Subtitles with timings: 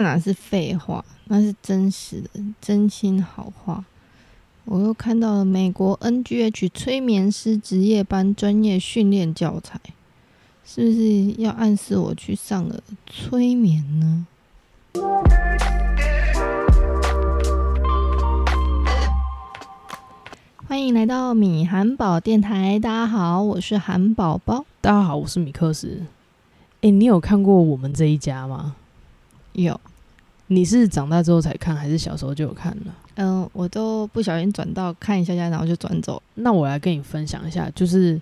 [0.00, 2.28] 哪是废话，那是真实的，
[2.60, 3.84] 真心好话。
[4.64, 9.80] 我又看到了美国 NGH 催眠师职业班专业训练教材，
[10.64, 14.26] 是不是要暗示我去上了催眠呢？
[20.68, 24.64] 欢迎来到米韩宝电台，大家好，我是韩宝宝。
[24.80, 26.02] 大家好，我是米克斯。
[26.82, 28.76] 哎，你有看过我们这一家吗？
[29.64, 29.80] 有，
[30.46, 32.94] 你是长大之后才看，还是小时候就有看了？
[33.16, 36.22] 嗯，我都不小心转到看一下下，然后就转走。
[36.34, 38.20] 那我来跟你分享一下，就是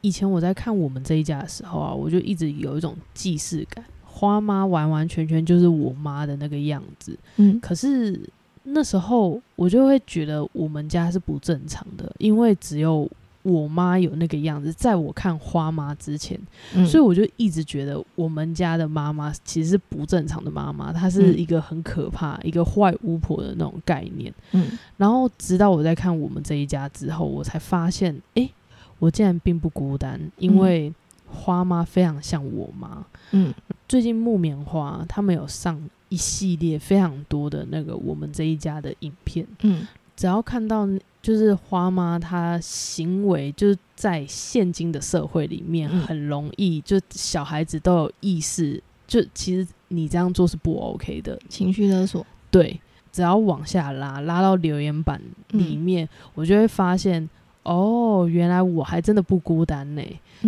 [0.00, 7.18] 以前我在看我们这一家的时候啊，我就一直有一种既视感，花妈完完全全就是我妈的那个样子。
[7.36, 8.18] 嗯，可是
[8.62, 13.08] 那时候我就会觉得我们家是不正常的，因为只有
[13.46, 14.72] 我妈有那个样子。
[14.72, 16.38] 在我看花妈之前，
[16.74, 16.84] 嗯。
[16.84, 21.38] 所以我就一直觉得我们家的妈妈其实是不正常的妈妈，她是嗯。
[21.38, 24.34] 一个很可怕、一个坏巫婆的那种概念。
[24.50, 24.76] 嗯。
[24.96, 28.50] 然后直到我在看我们这一家之后，我才发现，诶，
[28.98, 30.92] 我竟然并不孤单，因为
[31.28, 33.06] 花妈非常像我妈。
[33.30, 33.54] 嗯。
[33.88, 39.86] 最近木棉花他们有上一系列非常多的那个我们这一家的影片，嗯。
[40.16, 40.88] 只要看到
[41.26, 52.24] 就是花妈她行为就是在现今的社会里面嗯很容易，就小孩子都有意识，就其实你这样做是不 OK 的，情绪勒索。
[52.48, 57.28] 对，只要往下拉，拉到留言板里面，我就会发现，
[57.64, 60.02] 哦，原来我还真的不孤单呢。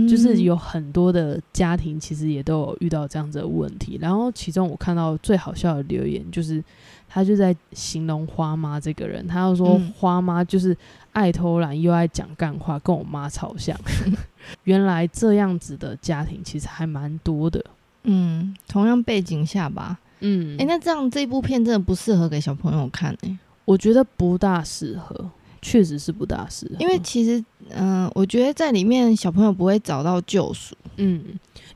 [0.08, 3.98] 就是嗯有很多的家庭其实也都有遇到这样子的问题。
[4.00, 6.62] 然后其中我看到最好笑的留言，就是
[7.08, 10.76] 他就在形容花妈这个人，他要说嗯花妈就是
[11.12, 13.76] 爱偷懒又爱讲干话，跟我妈超像。
[14.64, 17.64] 原来这样子的家庭其实还蛮多的。
[18.04, 19.98] 嗯，同样背景下吧。
[20.20, 25.30] 嗯，哎、那这样这部片真的不适合给小朋友看哎、我觉得不大适合，
[25.62, 31.22] 确实是不大适合，因为其实，嗯、我觉得在里面小朋友不会找到救赎，嗯，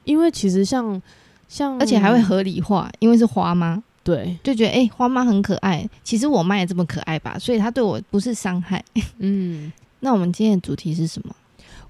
[0.04, 1.00] 因为其实像
[1.48, 8.84] 像，而且还会合理化，因为是花妈，对，就觉得哎、诶花妈很可爱，其实我妈也这么可爱吧，所以她对我不是伤害。
[9.18, 9.72] 嗯。
[10.04, 11.32] 那我们今天的主题是什么？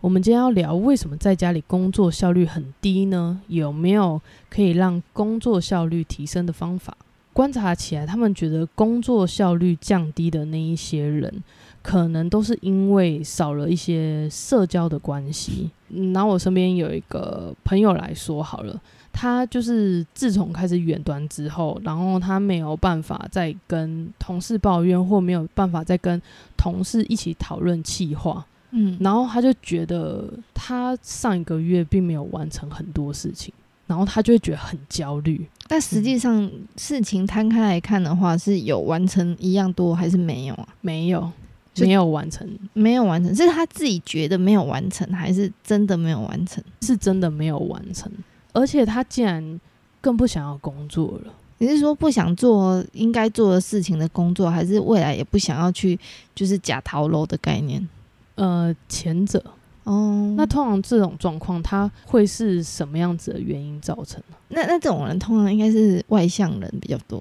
[0.02, 3.40] 我们今天要聊为什么在家里工作效率很低呢？
[3.48, 6.94] 有没有可以让工作效率提升的方法？
[7.32, 11.42] 观察起来，他们觉得工作效率降低的那一些人，
[11.80, 15.70] 可能都是因为少了一些社交的关系。
[15.88, 18.78] 嗯拿我身边有一个朋友来说好了，
[19.12, 26.20] 他就是自从开始远端之后，然后他没有办法再跟同事抱怨，或没有办法再跟
[26.56, 28.44] 同事一起讨论气话。
[28.70, 33.52] 嗯，然后他就觉得他上一个月并没有完成很多事情，
[33.86, 35.46] 然后他就会觉得很焦虑。
[35.68, 40.68] 但实际上事情摊开来看的话，是有完成一样多还是没有啊？
[40.80, 41.30] 没有，
[41.76, 46.64] 没有完成，没有完成，是他自己觉得没有完成，还是真的没有完成？
[46.80, 48.10] 是真的没有完成，
[48.52, 49.60] 而且他竟然
[50.00, 51.32] 更不想要工作了。
[51.58, 55.98] 你是说不想做应该做的事情的工作，还是未来也不想要去
[56.34, 57.88] 就是假逃楼的概念？
[58.34, 59.40] 呃，前者，
[59.84, 64.36] 哦，那通常这种状况，他会是什么样子的原因造成的？
[64.48, 67.20] 那那这种人通常应该是外向人比较多。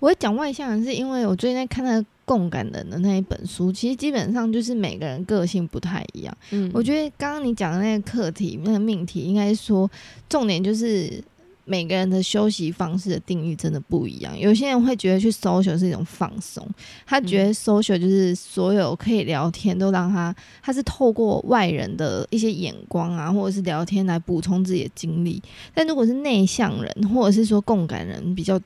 [0.00, 6.36] 我会讲外向人，是因为我最近在看那个共感人的那一本书，其实基本上就是每个人个性不太一样。
[6.50, 9.88] 嗯我觉得刚刚你讲的那个课题、那个命题，应该说
[10.26, 11.22] 重点就是
[11.66, 14.36] 每个人的休息方式的定义真的不一样。
[14.38, 16.66] 有些人会觉得去 social 是一种放松，
[17.04, 25.42] 他觉得 social 就是所有可以聊天都让他，他是透过外人的一些眼光啊，或者是聊天来补充自己的经历。
[25.74, 28.58] 但如果是内向人，或者是说共感人比较。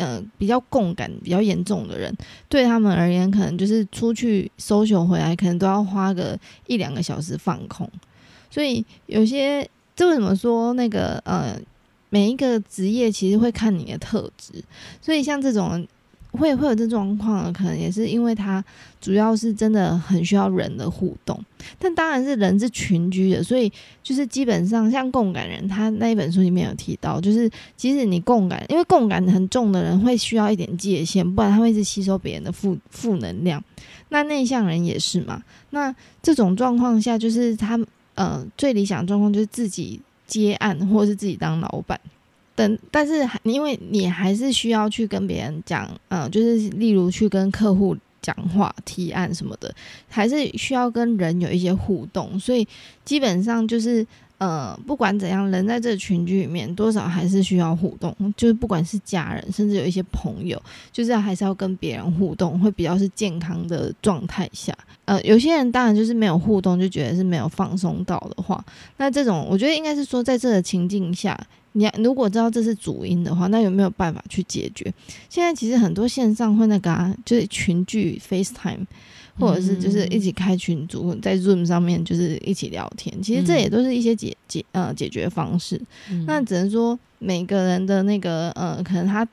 [0.00, 2.10] 呃，比较共感比较严重的人，
[2.48, 7.86] 对他们而言，可能就是出去搜寻回来，可能都要花个一两个小时放空。
[8.50, 11.54] 所以有些，这为什么说那个呃，
[12.08, 14.64] 每一个职业其实会看你的特质，
[15.02, 15.86] 所以像这种
[16.32, 18.64] 会会有这状况，可能也是因为他
[19.00, 21.38] 主要是真的很需要人的互动，
[21.78, 23.70] 但当然是人是群居的，所以
[24.02, 33.62] 就是基本上像共感人，他那一本书里面有提到，就是即使你共感，因为共感很重的人会需要一点界限，不然他会一直吸收别人的负负能量。
[34.10, 37.78] 那内向人也是嘛，那这种状况下，就是他
[38.14, 41.98] 呃最理想状况就是自己接案或者是自己当老板。
[42.90, 49.74] 但是因为你还是需要去跟别人讲，嗯、就是例如去跟客户讲话、提案什么的，
[50.08, 52.66] 还是需要跟人有一些互动，所以
[53.04, 54.06] 基本上就是
[54.38, 58.14] 呃，不管怎样，人在这个群居里面，多少还是需要互动。
[58.36, 60.60] 就是不管是家人，甚至有一些朋友，
[60.90, 64.74] 就是还是要跟别人互动，会比较是健康的状态下。
[65.04, 68.64] 呃，有些人当然就是没有互动，就觉得是没有放松到的话，
[68.96, 71.38] 那这种我觉得应该是说，在这个情境下，
[71.72, 74.92] 你如果知道这是主因的话，那有没有办法去解决？
[75.28, 78.86] 现在其实很多线上会那个啊，就是群聚 FaceTime。
[79.38, 85.80] 或者是就是一起开群组，在 Zoom 上面就是一起聊天，其实这也都是一些解解呃解决方式。
[86.26, 89.26] 那只能说每个人的那个呃，可能他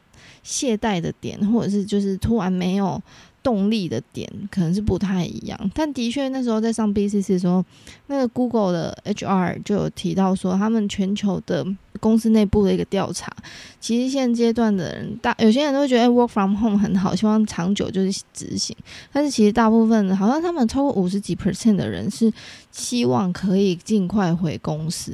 [0.43, 3.01] 懈怠的点，或者是就是突然没有。
[3.43, 7.63] 动力的点可能是不太一样，但的确那时候在上 BCC 的时候，
[8.07, 11.65] 那个 Google 的 HR 就有提到说，他们全球的
[11.97, 13.31] 公司内部的一个调查，
[13.79, 18.75] 其实现阶段的人大有些人都会觉得 Work from Home 很好，希望长久就是执行，
[19.11, 22.31] 但是其实大部分好像他们超过五十几 percent 的人是
[22.71, 25.13] 希望可以尽快回公司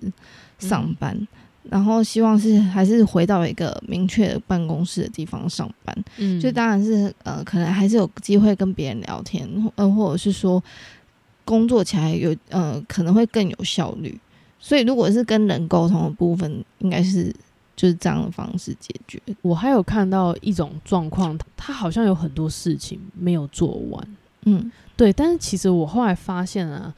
[0.60, 1.28] 上班。
[1.70, 10.62] 然后希望是还是回到一个明确的办公室的地方上班，嗯，就当然是呃，可能还是有机会跟别人聊天，呃，或者是说
[11.46, 14.20] 工作起来有呃，可能会更有效率。
[14.64, 17.26] 所以如果是跟人沟通的部分，应该是
[17.76, 19.22] 就是这样的方式解决。
[19.42, 24.16] 我还有看到一种状况，他好像有很多事情没有做完，
[24.46, 25.12] 嗯，对。
[25.12, 26.96] 但是其实我后来发现啊，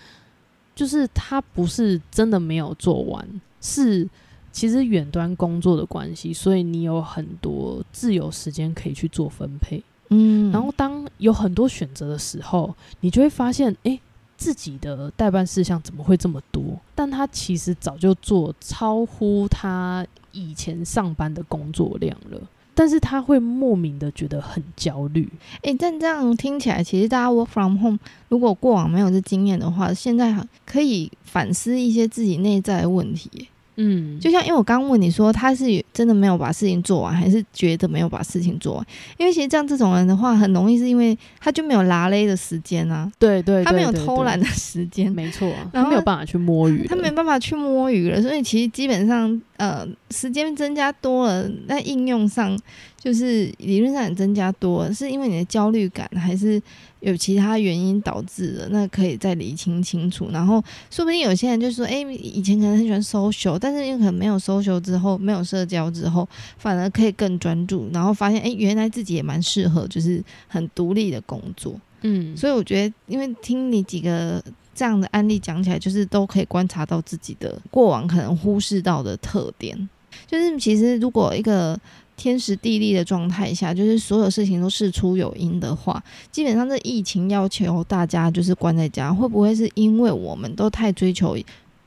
[0.76, 3.28] 就是他不是真的没有做完，
[3.60, 4.08] 是。
[4.52, 9.84] 其实远端工作的关系，所以你有很多自由时间可以去做分配。
[10.12, 14.00] 嗯，然后当有很多选择的时候，你就会发现，哎，
[14.38, 16.80] 自己的代办事项怎么会这么多？
[16.94, 22.42] 但他其实早就做超乎他以前上班的工作量了，
[22.74, 25.32] 但是他会莫名的觉得很焦虑。
[25.62, 33.48] 哎，但这样听起来，其实大家 work from home，如果过往没有这经验的话，现在可以反思一些自己内在的问题。
[33.78, 38.76] 嗯，就像因为我刚问你说他是真的没有把事情做完，还是觉得没有把事情做？
[38.76, 38.86] 完？
[39.18, 52.60] 因为其实像这种人的话，很容易是因为他就没有拉勒的时间啊，对对，他没有偷懒的时间，没错，他没有办法去摸鱼，他没办法去摸鱼了，所以其实基本上呃，时间增加多了，那应用上。
[52.98, 56.60] 就是理论上也增加多，是因为你的焦虑感，还是
[57.02, 58.70] 有其他原因导致的？
[58.70, 60.28] 那可以再理清清楚。
[60.32, 60.60] 然后，
[60.90, 67.88] 说不定有些人就说：“哎，以前可能很喜欢 social，但是因为可能没有 social 之后，没有社交之后，反而可以更专注。
[67.94, 71.80] 然后发现，哎，原来自己也蛮适合，就是很独立的工作。
[72.02, 74.44] 嗯，所以我觉得，因为听你几个
[74.76, 79.90] 这样的案例讲起来，就是都可以观察到自己的过往可能忽视到的特点。
[80.28, 81.80] 就是其实如果一个
[82.16, 86.02] 天时地利的状态下，就是所有事情都事出有因的话，
[86.32, 91.38] 基本上这疫情要求大家就是关在家，会不会是因为我们都太追求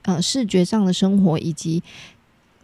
[0.03, 1.83] 呃视觉上的生活，以及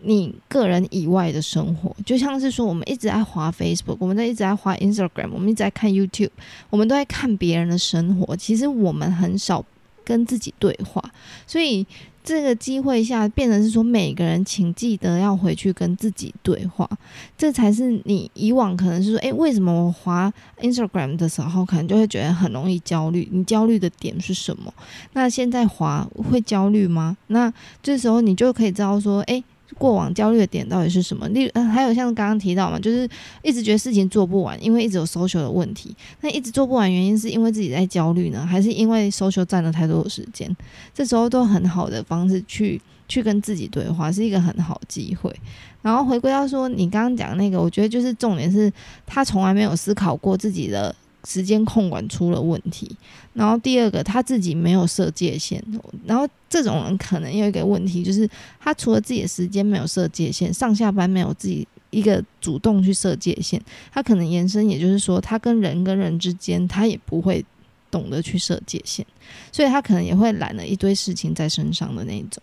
[0.02, 1.96] 你个人以外的生活？
[2.04, 6.28] 就像是说，我们一直在滑 Facebook，我们在一直在滑 Instagram，我们一直在看 YouTube，
[6.68, 9.64] 我们都在看别人的生活，其实我们很少
[10.04, 11.02] 跟自己对话，
[11.46, 11.86] 所以。
[12.26, 16.88] 这个机会下，变成是说每个人请记得要回去跟自己对话，
[17.36, 23.28] 这才是你以往可能是说，诶，为什么我滑 Instagram 的时候，可能就会觉得很容易焦虑？
[23.30, 24.72] 你焦虑的点是什么？
[25.12, 27.14] 那现在滑会焦虑吗？
[27.26, 27.52] 那
[27.82, 29.44] 这时候你就可以知道说，诶。
[29.74, 31.28] 过往焦虑的点到底是什么？
[31.28, 33.08] 例呃，还有像刚刚提到嘛，就是
[33.42, 35.94] 一直觉得事情做不完，因为一直有 social 的问题。
[36.20, 40.54] 那一直做不完原因是因为自己在焦虑呢，还是因为 social 占了太多的时间？
[40.94, 45.34] 这时候都很好的方式去去跟自己对话，是一个很好机会。
[45.82, 48.72] 然后回归到说你刚刚讲那个，我觉得就是重点是
[49.04, 50.94] 他从来没有思考过自己的。
[51.26, 52.90] 时间控管出了问题，
[53.32, 55.62] 然后第二个他自己没有设界限，
[56.04, 58.28] 然后这种人可能有一个问题，就是
[58.60, 63.60] 他除了自己的时间没有设界限，上下班没有自己一个主动去设界限，
[63.92, 67.44] 他可能延伸，也就是说他跟人跟人之间他也不会
[67.90, 69.06] 懂得去设界限，
[69.50, 72.42] 所以他可能也会揽了一堆事情在身上的那一种。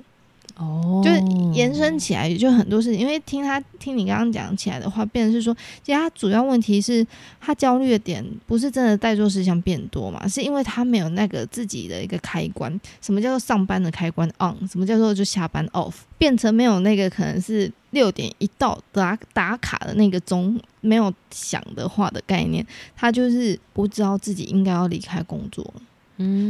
[0.62, 1.20] 哦，就是
[1.53, 3.00] 延伸起来，就很多事情。
[3.01, 5.51] 因为听他听你刚刚讲起来的话，变成是说，
[5.84, 7.06] 其实他主要问题是
[7.39, 12.80] 他焦虑的点不是真的在做事项变多嘛，是因为他没有那个自己的一个开关。
[13.01, 14.56] 什么叫做上班的开关 on？
[14.68, 15.94] 什么叫做就下班 off？
[16.20, 22.63] 变成没有那个可能是六点一到打打卡的那个钟没有响的话的概念，
[22.96, 25.74] 他就是不知道自己应该要离开工作。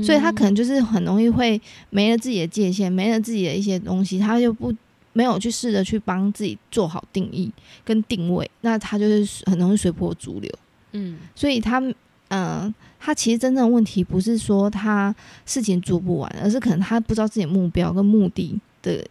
[0.04, 1.60] 所以他可能就是很容易会
[1.90, 4.74] 没了自己的界限，没了自己的一些东西，他就不
[5.14, 7.52] 没有去试着去帮自己做好定义
[7.84, 10.52] 跟定位，那他就是很容易随波逐流。
[10.94, 11.82] 嗯，所以他
[12.30, 15.14] 嗯，他其实真正的问题不是说他
[15.46, 19.06] 事情做不完，而是可能他不知道自己的目标跟目的的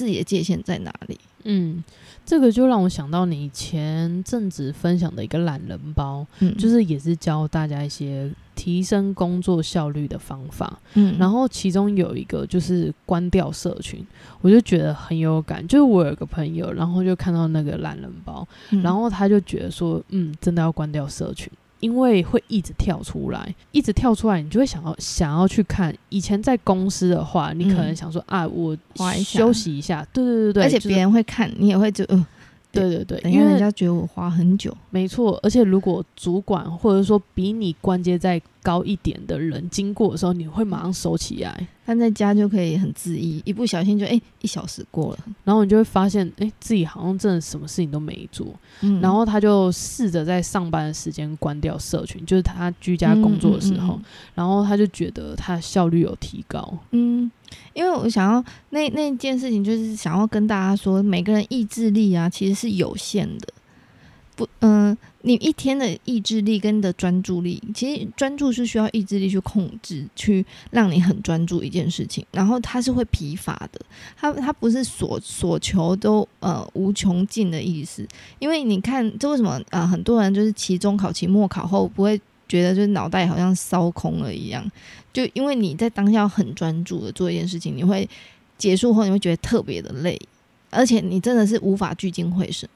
[0.00, 1.20] 自己的界限在哪里。
[1.44, 1.84] 嗯，
[2.24, 10.78] 这个就让我想到你前阵子分享的一个懒人包，嗯，就是也是教大家一些提升工作效率的方法。
[10.94, 14.02] 嗯，然后其中有一个就是关掉社群，
[14.40, 15.66] 我就觉得很有感。
[15.68, 21.52] 就是我有个朋友，然后就看到那个懒人包，嗯然后他就觉得说，嗯，真的要关掉社群。
[21.80, 25.94] 因为会一直跳出来，一直跳出来，你就会想要想要去看。
[26.10, 28.76] 以前在公司的话，你可能嗯想说、啊，我
[29.24, 32.26] 休息一下，对对对对，而且别人会看，你也会就呃，
[32.70, 34.76] 对对对，因为人家觉得我花很久。
[34.90, 48.46] 没错，而且如果主管或者说比你关节再高一点的人经过的时候，你会马上收起来，但在家就可以很恣意，一不小心就哎、一小时过了，然后你就会发现，哎，自己好像真的什么事情都没做。
[48.82, 49.00] 嗯。
[49.00, 56.60] 然后他就试着在上班的时间关掉社群，就是他居家工作的时候，嗯然后他就觉得他效率有提高。
[56.90, 57.30] 嗯，嗯
[57.74, 63.48] 因为我想要那那件事情，就是想要跟大家说，每个人意志力啊其实是有限的，
[64.36, 73.80] 不，嗯、你一天的意志力跟你的专注力，其实专注是需要意志力去控制，去让你很专注一件事情，然后它是会疲乏的，
[74.16, 78.06] 它它不是所所求都呃无穷尽的意思，
[78.38, 84.64] 因为你看，这为什么呃很多人就是期中考、期末考后不会觉得就是脑袋好像烧空了一样，
[85.12, 88.08] 就因为你在当下很专注的做一件事情，你会
[88.56, 90.18] 结束后你会觉得特别的累，
[90.70, 92.68] 而且你真的是无法聚精会神。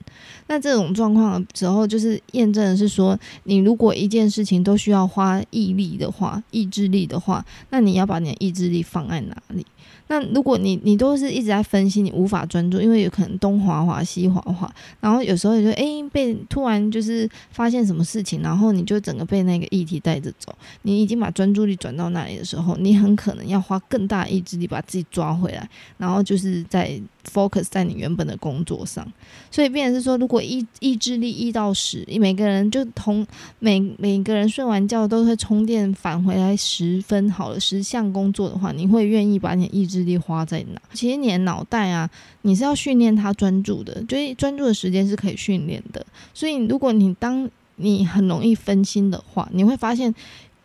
[0.46, 9.64] 那这种状况的时候，就是验证的是说，你如果一件事情都需要花毅力的话、意志力的话，那你要把你的意志力放在哪里？
[10.06, 14.70] 那如果你你都是一直在分析，你无法专注，因为有可能东滑滑西滑滑，
[15.00, 27.00] 然后有时候也就诶被突然就是发现什么事情，然后你就整个被那个议题带着走，你已经把专注力转到那里的时候，你很可能要花更大意志力把自己抓回来，然后就是在
[27.32, 29.10] focus 在你原本的工作上。
[29.50, 33.26] 所以变成是说，如果意意志力一到十，每个人就同
[33.58, 40.82] 每每个人睡完觉都会充电返回来十分好了，十项工作的话，你会愿意把你的意志力花在哪？
[40.92, 42.10] 其实你的脑袋啊，
[42.42, 46.04] 你是要训练他专注的，就是专注的时间是可以训练的。
[46.32, 50.12] 所以如果你当你很容易分心的话，你会发现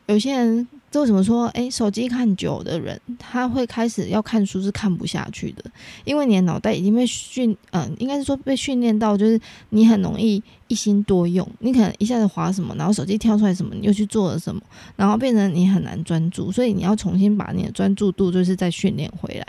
[0.08, 0.68] 有些人。
[0.92, 5.64] 这为什么说，诶，手机看久的人，他会开始要看书是看不下去的，
[6.04, 14.60] 因为你的脑袋已经被训，嗯、应该是说被训练到，就是你很容易一心多用，你可能一下子划什么，然后手机跳出来什么，你又去做了什么，
[14.96, 19.46] 然后变成你很难专注，所以你要重新把你的专注度就是再训练回来。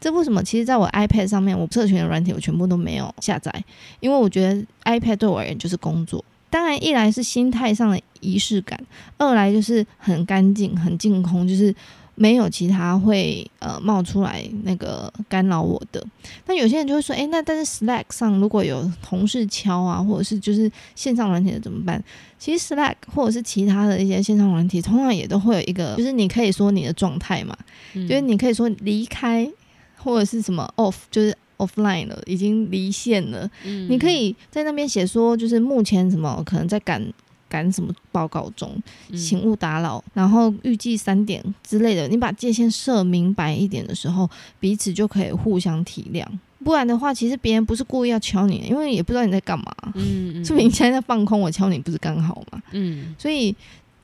[0.00, 0.42] 这为什么？
[0.42, 3.52] 其实，在我 iPad 上面，我社群的软体我全部都没有下载，
[4.00, 6.24] 因为我觉得 iPad 对我而言就是工作。
[6.50, 8.78] 当然，一来是心态上的仪式感，
[9.16, 11.74] 二来就是很干净、很净空，就是
[12.14, 16.04] 没有其他会呃冒出来那个干扰我的。
[16.46, 22.02] 那有些人就会说，诶，那但是 Slack 上如果有同事敲啊，或者是就是线上软体的怎么办？
[22.38, 27.56] 其实 Slack 或者是其他的一些线上软体，通常也都会有一个，就是你可以说你的状态嘛，
[27.94, 29.48] 嗯就是你可以说离开
[29.96, 33.48] 或者是什么 off，就是 offline 了，已经离线了。
[33.64, 37.00] 嗯你可以在那边写说，就是目前什么可能在赶
[37.48, 38.70] 赶什么报告中，
[39.10, 46.24] 嗯请勿打扰，然后预计三点之类的，你把界限设明白一点的时候，彼此就可以互相体谅。
[46.64, 49.72] 不然的话，其实别人不是故意要敲你，因为也不知道你在干嘛。
[49.94, 52.60] 嗯嗯说明你现在在放空，我敲你不是刚好吗？
[52.72, 53.54] 嗯所以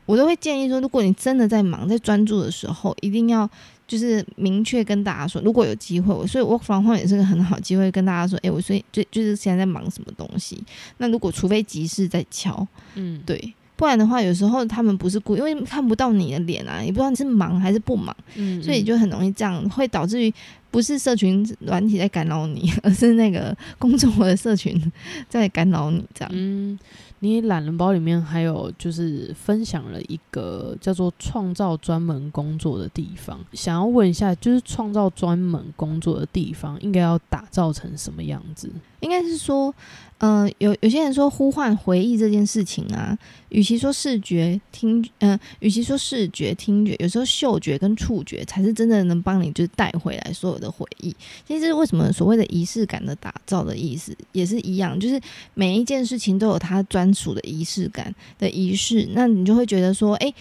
[0.06, 3.48] 我都会建议说，如果你真的在忙、在专注的时候，一定要
[3.86, 10.62] 就是明确跟大家说，如果有机会，我所以 work from home 也是个很好机会，跟大家说，诶，我所以就就是现在在忙什么东西。
[10.98, 13.54] 那如果除非急事在敲，嗯对。
[13.76, 20.32] 不然的话，有时候他们不是故意，因为看不到你的脸啊，也不知道你是忙还是不忙，嗯所以就很容易这样，会导致于
[20.70, 24.80] 不是社群软体在干扰你，而是那个工作的社群
[25.28, 26.30] 在干扰你，这样。
[26.32, 26.78] 嗯，
[27.24, 38.70] 你懒人包里面还有就是分享了一个叫做创造专门工作的地方，想要问一下，就是创造专门工作的地方应该要打造成什么样子？
[39.00, 39.74] 应该是说，
[40.16, 43.16] 呃，有有些人说呼唤回忆这件事情啊，
[43.50, 51.14] 与其说视觉听，嗯、与其说视觉听觉，有时候嗅觉跟触觉才是真的能帮你就是带回来所有的回忆。
[51.46, 55.20] 其实为什么所谓的仪式感的打造的意思也是一样，就是
[55.52, 60.34] 每一件事情都有它专属的仪式感的仪式，那你就会觉得说，诶，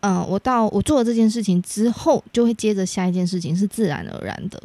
[0.00, 4.62] 嗯、我到我做了这件事情之后，就会接着下一件事情，是自然而然的。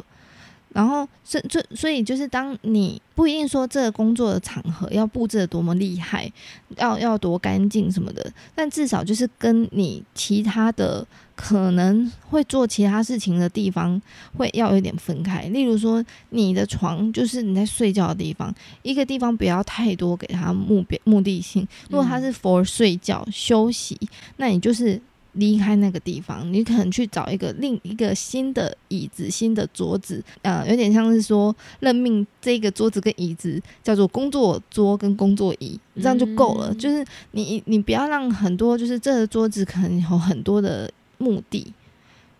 [0.72, 6.30] 然后，所所所以就是，当你不一定说这个工作的场合要布置的多么厉害，
[6.76, 14.00] 要要多干净什么的，但至少就是跟你其他的可能会做其他事情的地方
[14.36, 15.42] 会要有点分开。
[15.42, 18.52] 例如说，你的床就是你在睡觉的地方，
[18.82, 21.68] 一个地方不要太多给他目标目的性。
[21.90, 23.96] 如果他是 for 睡觉休息，
[24.38, 25.00] 那你就是。
[25.38, 36.74] 离开那个地方，你可能去找一个另一个新的椅子、新的桌子，呃，有点像是说任命这个桌子跟椅子叫做工作桌跟工作椅，这样就够了。
[36.76, 41.72] 就是你你不要让很多，就是这个桌子可能有很多的目的。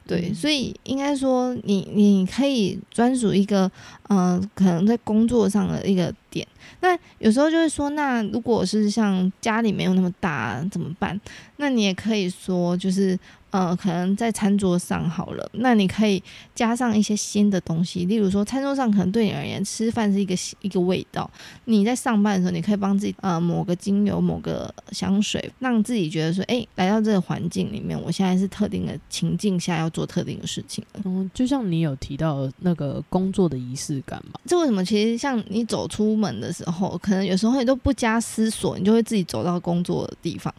[0.07, 3.71] 对，所以应该说，你你可以专属一个，
[4.09, 6.47] 嗯，可能在工作上的一个点。
[6.81, 11.21] 那有时候就会说，那如果是像家里没有那么大怎么办？
[11.57, 13.19] 那你也可以说，就是。
[13.57, 16.23] 呃，可能在餐桌上好了，那你可以
[16.55, 21.31] 加上一些新的东西，例如说，餐桌上可能对你而言，吃饭是一个一个味道。
[21.65, 30.85] 你在上班的时候，你可以帮自己呃抹个精油，抹个香水，让自己觉得说，哎，来到这个环境里面，我现在是特定的情境下要做特定的事情。
[31.05, 34.39] 嗯，就像你有提到那个工作的仪式感嘛？
[34.45, 34.85] 这为什么？
[34.85, 40.53] 其实像你走出门的时候，可能有时候你都不加思索，你就会自己走到工作的地方，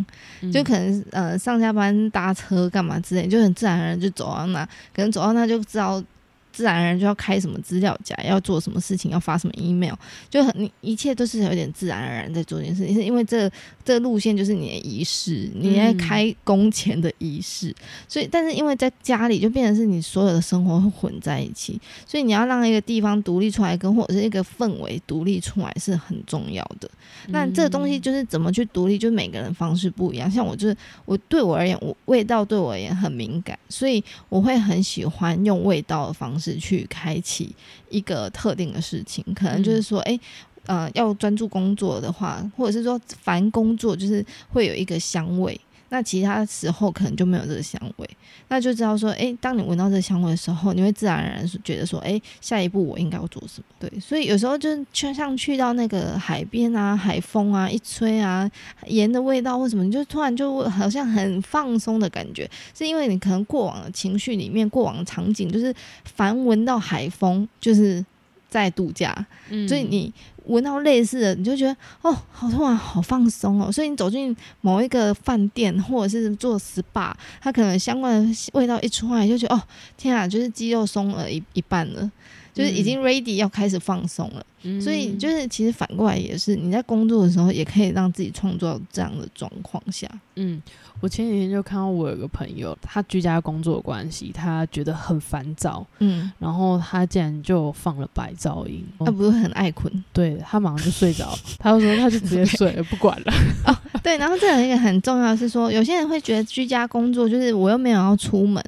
[0.51, 2.86] 就可能呃上下班搭车干嘛。
[2.87, 4.65] 嘛之类，就很自然而然就走到那，
[4.95, 6.01] 可能走到那就知道。
[6.49, 9.93] 自然而然就要开什么资料夹，要做什么事情，要发什么 email，
[10.27, 13.47] 就很你一切都是有点自然而然在做这件事情，是因为这
[13.87, 17.73] 这个路线就是你的仪式，你在开工前的仪式，
[18.09, 26.91] 所以但是因为在家里就变成是你所有的生活会混在一起，所以你要让一个地方独立出来，跟或者是一个氛围独立出来是很重要的。
[27.27, 30.29] 那这个东西就是怎么去独立，就每个人方式不一样。
[30.29, 30.75] 像我就是
[31.05, 36.57] 我对我而言，我味道对我而言很敏感，所以我会很喜欢用味道的方式。
[36.57, 37.55] 去开启
[37.89, 40.19] 一个特定的事情，可能就是说，哎，
[40.67, 45.59] 呃，要专注工作的话，或者是说，凡工作就是会有一个香味。
[45.89, 48.09] 那其他时候可能就没有这个香味，
[48.49, 53.65] 那就知道说，哎，当你闻到这个香味的时候，你会自然而然觉得说，哎，下一步我应该要做什么？
[53.79, 58.51] 对，所以有时候就就像去到那个海边啊，海风啊一吹啊，
[58.87, 68.05] 盐的味道或什么，你就突然就好像很放松的感觉，是因为你可能过往的情绪里面，过往的场景就是凡闻到海风就是
[68.49, 69.25] 在度假，
[69.69, 70.13] 所以你。
[70.47, 73.71] 闻到类似的，你就觉得哦，好痛啊，好放松哦。
[73.71, 79.61] 所以你走进某一个饭店，或者是做 SPA，它可能相关的味道一出来，就觉得哦，
[79.97, 82.11] 天啊，就是肌肉松了一一半了，
[82.53, 84.45] 就是已经 ready 要开始放松了。
[84.81, 90.09] 所以就是其实反过来也是，你在工作的时候也可以让自己创造这样的状况下。
[90.35, 90.61] 嗯，
[90.99, 103.33] 我前几天就看到我有个朋友，他居家工作关系，他觉得很烦躁，嗯，然后他竟然就放了白噪音，他不是很爱困，对他马上就睡着， 他就说他就直接睡了，不管了。
[103.65, 108.63] 哦，对，然后这有一个很重要是说，有些人会觉得居家工作就是我又没有要出门，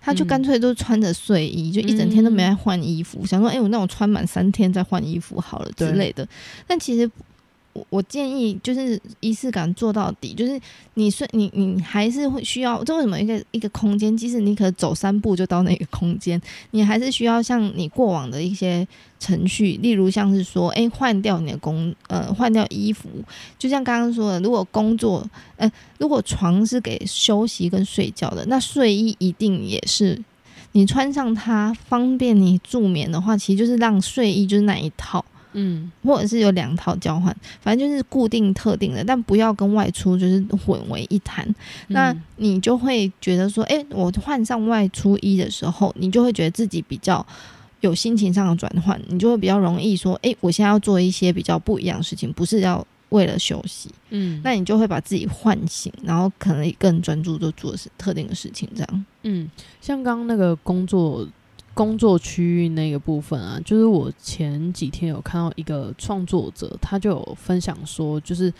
[0.00, 6.26] 他就干脆都穿着睡衣，就一整天都没在换衣服，想说，哎，我那种穿满三天再换衣服好了之类的。
[6.66, 7.10] 但其实。
[7.74, 10.60] 我我建议就是仪式感做到底，就是
[10.94, 18.86] 你睡你你还是会需要，这为什么一个一个空间，即使你可能走三步就到那个空间，你还是需要像你过往的一些
[19.18, 23.08] 程序，例如像是说，哎，换掉你的工，呃，换掉衣服，
[23.58, 25.68] 就像刚刚说的，如果工作，呃，
[25.98, 30.16] 如果床是给休息跟睡觉的，那睡衣一定也是
[30.74, 35.24] 你穿上它方便你助眠的话，其实就是让睡衣就是那一套。
[35.56, 41.46] 嗯，或者是有两套交换，反正就是固定特定的，但不要跟外出就是混为一谈。
[41.86, 47.24] 那你就会觉得说，哎，我换上外出衣的时候，你就会觉得自己比较
[47.82, 53.90] 有心情上的转换，你就会比较容易说，哎，我现在要做一些比较不一样的事情，不是要为了休息。
[54.10, 59.04] 嗯，那你就会把自己唤醒，然后可能更专注做做特定的事情，这样。
[59.22, 59.48] 嗯，
[59.80, 61.26] 像刚刚那个工作。
[61.76, 68.52] 工作区域那个部分啊，就是我前几天有看到一个创作者，他就有分享说，就是。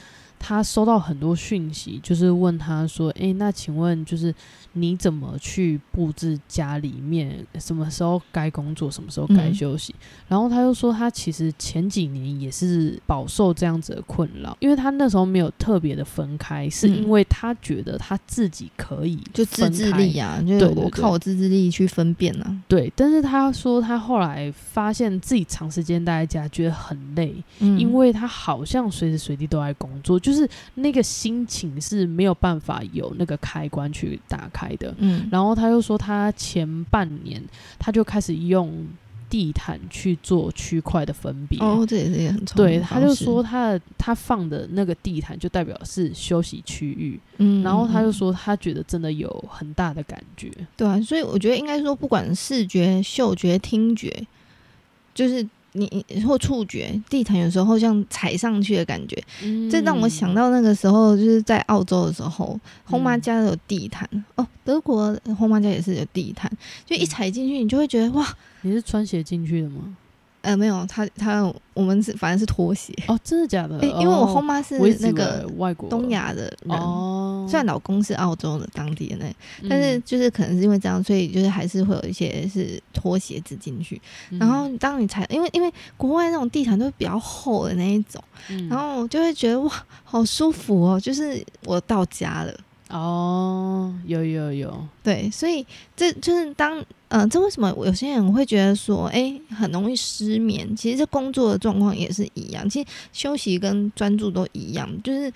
[0.46, 4.34] 他收到很多讯息，就是问他说：“诶，那请问就是
[4.74, 7.42] 你怎么去布置家里面？
[7.58, 9.94] 什么时候该工作，什么时候该休息？”
[10.28, 22.54] 然后他又说，他其实前几年也是饱受这样子的困扰，因为他那时候没有特别的分开，是因为他觉得他自己可以就自制力啊，就我靠我自制力去分辨啊。
[22.68, 30.33] 对，但是他说他后来发现自己长时间待在家觉得很累，因为他好像随时随地都在工作，就。
[30.34, 34.94] 是那个心情是没有办法有那个开关去打开的。
[34.98, 37.42] 嗯，然后他又说，他前半年
[37.78, 38.86] 他就开始用
[39.30, 41.58] 地毯去做区块的分别。
[41.58, 50.52] 哦，这也是很聪明对，他就说他的他放的那个地毯就代表是休息区域，嗯，然后他就嗯说他觉得真的有很大的感觉。
[50.76, 54.24] 对啊，所以我觉得应该说，不管视觉、嗅觉、听觉，
[55.14, 55.44] 就是
[55.76, 59.22] 你你或触觉，地毯有时候像踩上去的感觉，
[59.70, 63.20] 这让我想到那个时候，就是在澳洲的时候，后妈嗯。
[63.20, 66.50] 家有地毯、哦，德国后妈家也是有地毯，
[66.86, 67.06] 就一嗯。
[67.06, 68.26] 踩进去，你就会觉得哇，
[68.62, 69.96] 你是穿鞋进去的吗？
[70.44, 73.78] 呃，没有，他他我们是反正是拖鞋，哦，真的假的？
[73.80, 76.78] 诶 因为我哦后妈是那个外国东亚的人。
[76.78, 84.00] 哦，虽然老公是澳洲的当地的那，但是嗯就是可能是因为这样，所以就是还是会有一些是拖鞋子进去。
[84.30, 89.70] 嗯然后当你踩，因为因为国外那种地毯都是比较厚的那一种，嗯然后我就会觉得哇，
[90.04, 92.54] 好舒服哦，就是我到家了。
[92.94, 96.78] 哦，有有有，对，所以这就是当
[97.08, 100.74] 嗯、呃这为什么有些人会觉得说，哎，很容易失眠？
[100.76, 105.32] 其实这工作的状况也是一样，其实休息跟专注都一样，就是。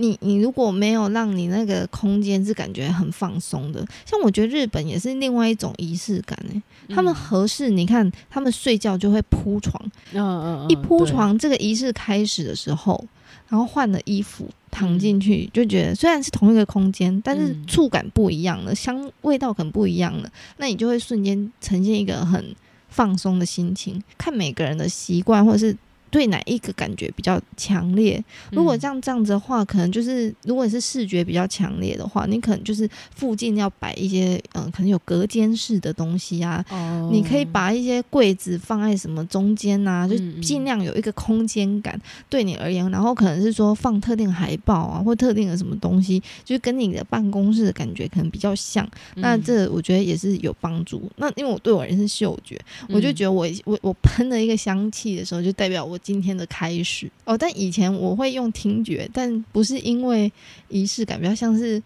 [0.00, 6.62] 你你如果没有让你那个空间是感觉很放松的，像我觉得日本也是另外一种仪式感诶、
[6.94, 9.74] 他们嗯合适，你看他们睡觉就会铺床，
[10.12, 13.04] 嗯嗯嗯一铺床，这个仪式开始的时候，
[13.48, 22.54] 然后换了衣服躺嗯进去，就觉得虽然是同一个空间，但是嗯触感不一样了，香味道可能不一样了，那你就会瞬间呈现一个很
[22.88, 24.02] 放松的心情。
[24.16, 25.76] 看每个人的习惯，或者是。
[26.10, 28.22] 对哪一个感觉比较强烈？
[28.52, 48.88] 如果像这样这样子的话，可能就是如果你是视觉比较强烈的话，你可能就是附近要摆一些嗯、可能有隔间式的东西啊，哦，你可以把一些柜子放在什么中间呐、就尽量有一个空间感对你而言，然后可能是说放特定海报啊，或特定的什么东西，就是跟你的办公室的感觉可能比较像。
[49.16, 51.10] 那嗯这我觉得也是有帮助。
[51.16, 57.36] 那因为我对我而言是嗅觉，我就嗯觉得我我我喷了一个香气的时候，就代表我今天的开始哦。
[57.36, 60.30] 但以前我会用听觉，但不是因为
[60.68, 61.82] 仪式感，比较像是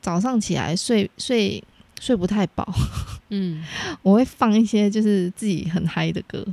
[0.00, 1.62] 早上起来睡睡
[2.00, 2.66] 睡不太饱。
[3.28, 3.62] 嗯
[4.02, 6.44] 我会放一些就是自己很嗨的歌，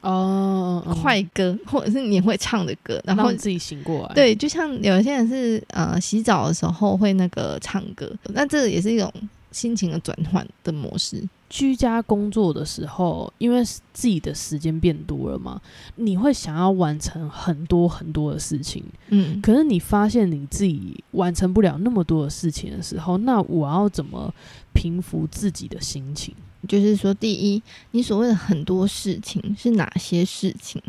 [0.00, 9.12] 哦，嗯快歌，或者是你会唱的歌，然后让自己醒过来，，对，就像有一些人是呃洗澡的时候会那个唱歌，那这也是一种
[9.52, 11.22] 心情的转换的模式。
[11.48, 15.60] 居家工作的时候，因为自己的时间变多了嘛，
[15.96, 24.32] 你会想要完成很多很多的事情，嗯，可是你发现你自己完成不了那么多的事情的时候，那我要怎么
[24.72, 26.34] 平复自己的心情？
[26.66, 30.80] 就是说，第一，你所谓的很多事情是哪些事情？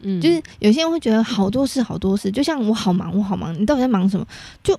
[0.00, 4.26] 嗯，就是有些人会觉得好多事好多事，就像我好忙，我好忙，你到底在忙什么？
[4.62, 4.78] 就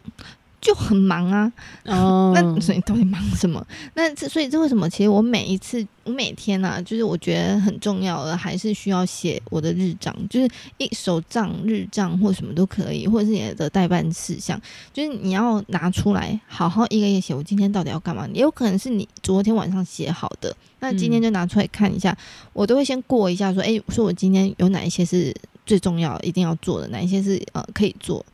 [0.65, 1.51] 就很忙啊，
[1.83, 3.63] 哦，那所以你到底忙什么？
[3.93, 4.89] 那这所以这为什么？
[4.89, 10.49] 其实我每一次，我每天啊，就是我觉得很重要的，还是需要写我的日账，就是
[10.79, 14.59] 一手账、日账或什么都可以，或者是你的代办事项，
[14.91, 17.35] 就是你要拿出来，好好一个一个写。
[17.35, 18.27] 我今天到底要干嘛？
[18.33, 22.17] 也有可能是你昨天晚上写好的，那今天就拿出来看一下。
[22.53, 25.31] 我都会先过一下，说，诶，说我今天有哪一些是
[25.63, 28.25] 最重要、一定要做的，哪一些是呃可以做。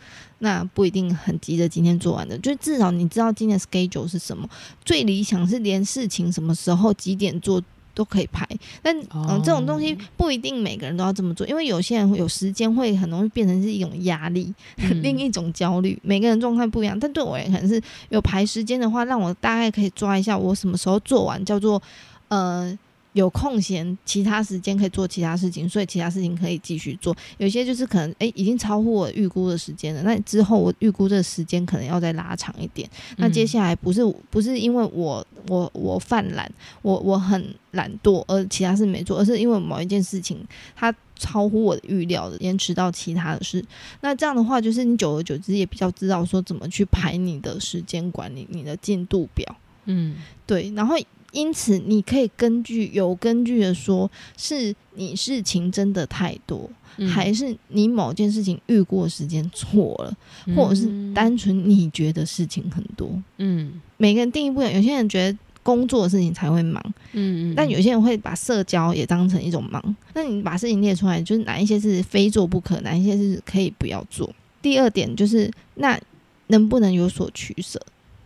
[0.43, 4.49] 那不一定很急着今天做完的，就至少你知道今天的 schedule 是什么。
[4.84, 7.62] 最理想是连事情什么时候几点做
[7.93, 8.47] 都可以排，
[8.82, 15.99] 但嗯、哦这种东西不一定每个人都要这么做，因为有些人有时间会很容易变成是一种压力，嗯另一种焦虑。
[16.01, 21.82] 每个人状态不一样，但对我而言可能是有排时间的话，让我大概可以抓一下我什么时候做完，叫做
[22.30, 22.77] 呃。
[23.13, 27.15] 有空闲，其他时间可以做其他事情，所以其他事情可以继续做。
[27.38, 32.89] 有些就是可能诶已经超乎我预估的时间了，那之后我预估这个时间可能要再拉长一点。
[33.17, 36.50] 那接下来不是不是因为我我我犯懒，
[36.82, 40.38] 我我很懒惰，而其他事没做，而是因为某一件事情
[40.76, 43.63] 它超乎我的预料的，延迟到其他的事。
[44.00, 49.56] 那这样的话，就是你久而久之也比较知道说怎么去排你的时间管理、你的进度表。
[49.86, 50.95] 嗯对，然后
[51.31, 60.17] 因此你可以根据有根据的说，是你事情真的太多，嗯还是你某件事情预过时间错了，
[60.55, 63.09] 或者是单纯你觉得事情很多。
[63.37, 69.95] 嗯每个人定义不一样，有些人觉得工作的事情才会忙，嗯嗯，但有些人会把社交也当成一种忙。
[70.13, 74.33] 那你把事情列出来，就是哪一些是非做不可，哪一些是可以不要做。
[74.61, 75.99] 第二点就是，那
[76.47, 77.79] 能不能有所取舍？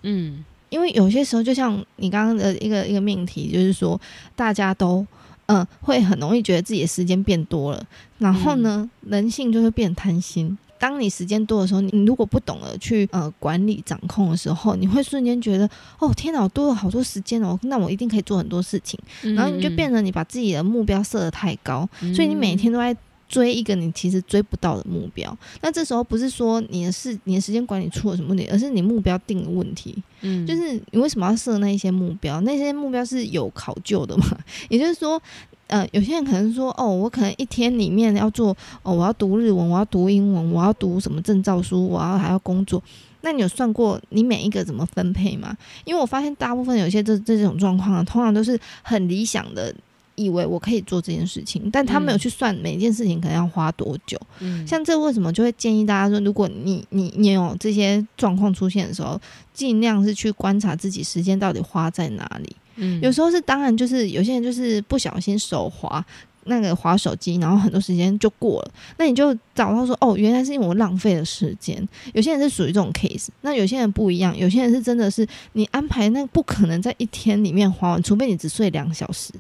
[0.04, 0.44] 嗯
[0.76, 4.00] 因为有些时候，就像你刚刚的一个一个命题，就是说
[4.36, 5.06] 大家都
[5.48, 7.82] 嗯、会很容易觉得自己的时间变多了，
[8.18, 10.58] 然后呢，人性就会变贪心。
[10.80, 19.00] 当你时间多的时候，你如果不懂得去呃管理掌控的时候，你会瞬间觉得哦天哪，我多了好多时间哦，那我一定可以做很多事情。
[19.36, 22.96] 然后你就变得你把自己的目标设得太高，所以你每天都在
[23.36, 25.38] 追一个你其实追不到的目标。
[25.62, 29.94] 那这时候不是说你的事、你的时间管理出了什么问题，而是你目标定的问题。
[30.22, 32.40] 嗯，就是你为什么要设那一些目标？
[32.42, 34.26] 那些目标是有考究的嘛？
[34.70, 35.22] 也就是说。
[35.68, 42.80] 呃，有些人可能说，哦，我可能一天里面要做，哦，我要读日文，我要读英文，我要读什么证照书，我要还要工作。
[43.22, 45.58] 那你有算过你每一个怎么分配吗？
[45.84, 49.74] 因为我发现大部分有些这这种状况，通常都是很理想的，
[50.16, 54.20] 以为我可以做这件事情，但他没有去算每件事情可能要花多久。
[54.40, 59.20] 嗯，像这为什么就会建议大家说，如果你你你有这些状况出现的时候，
[59.54, 62.56] 尽量是去观察自己时间到底花在哪里。
[62.78, 66.06] 嗯，有时候是当然，就是有些人就是不小心手滑
[66.48, 68.72] 那个滑手机，然后很多时间就过了。
[68.98, 71.76] 那你就找到说，哦，原来是因为我浪费了时间。
[72.14, 79.34] 有些人是属于这种 case，那有些人不一样，有些人是真的是你安排那不可能在一天里面花完，除非你只睡两小时，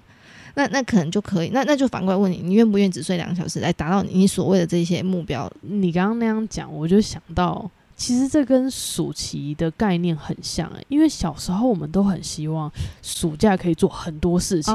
[0.55, 1.49] 那那可能就可以。
[1.49, 5.49] 那那就反过来问你，你愿不愿意只睡两个小时来达到你所谓的这些目标？
[5.61, 7.69] 你刚刚那样讲，我就想到。
[7.97, 12.69] 其实这跟暑期的概念很像诶，因为小时候我们都很希望
[13.01, 14.73] 暑假可以做很多事情，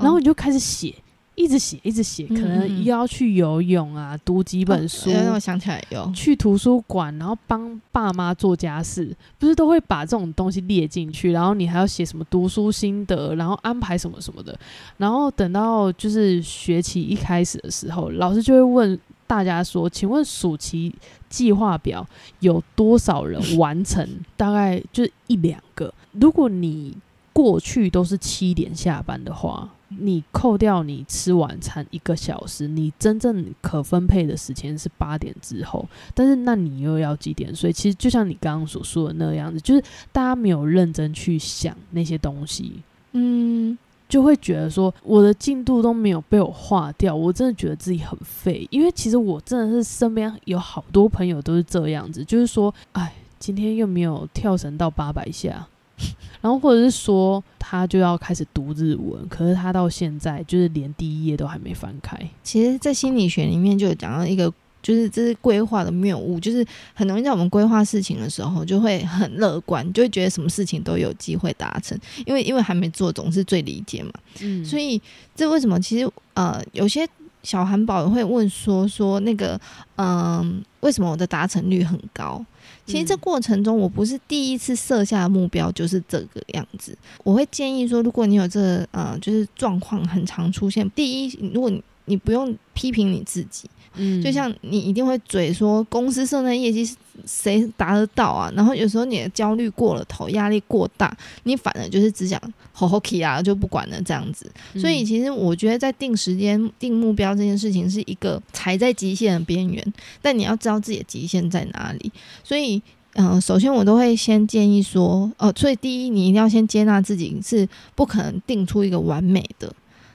[0.00, 0.94] 然后你就开始写，
[1.34, 5.10] 一直写，一直写，可能要去游泳啊，读几本书。
[5.10, 14.58] 让我想起来有去图书馆，然后帮爸妈做家事，不是都会把这种东西列进去，然后你还要写什么读书心得，然后安排什么什么的，
[14.96, 19.00] 然后等到就是学期一开始的时候，老师就会问。
[19.24, 20.94] 大家说，请问暑期
[21.30, 22.06] 计划表
[22.40, 24.06] 有多少人完成？
[24.36, 25.90] 大概就是一两个。
[26.10, 26.94] 如果你
[27.32, 29.66] 过去都是七点下班的话，
[29.98, 35.86] 你扣掉你吃晚餐一个小时，你真正可分配的时间是八点之后。
[36.14, 37.72] 但是那你又要几点所以？
[37.72, 42.82] 其实就像你刚刚所说的那样子，就是大家没有认真去想那些东西。
[43.12, 43.76] 嗯。
[44.08, 48.68] 就会觉得说我的进度都没有被我划掉，我真的觉得自己很废。
[48.70, 55.66] 因为其实我真的是身边有好多朋友都是这样子，就是说，哎，今天又没有跳绳到八百下，
[56.40, 62.18] 然后或者是说他就要开始读日文，可是他到现在就是连第一页都还没翻开。
[62.42, 64.52] 其实，在心理学里面就有讲到一个。
[64.82, 74.10] 就是这是规划的谬误，就是很容易在我们规划事情的时候就会很乐观，就会觉得什么事情都有机会达成，因为因为还没做总是最理解嘛。
[74.40, 75.00] 嗯，所以
[75.36, 77.08] 这为什么其实呃有些
[77.42, 79.60] 小韩宝会问说说那个
[79.96, 82.44] 嗯为什么我的达成率很高？
[82.86, 86.96] 其实这过程中我不是第一次设下的目标就是这个样子。
[87.22, 93.68] 我会建议说，如果你有这呃就是状况很常出现，第一如果你你不用批评你自己。
[93.94, 98.50] 嗯，就像你一定会嘴说公司设那业绩谁达得到啊？
[98.56, 102.40] 然后有时候你的焦虑过了头，压力过大，你反而就是只想
[102.72, 104.50] 吼吼 k 啊，就不管了这样子。
[104.76, 112.10] 所以其实我觉得在定时间、定目标这件事情是一个踩在极限的边缘，但你要知道自己的极限在哪里。
[112.42, 112.80] 所以，
[113.14, 119.72] 嗯，首先我都会先建议说，哦，所以第一，你一定要先接纳自己是不可能定出一个完美的。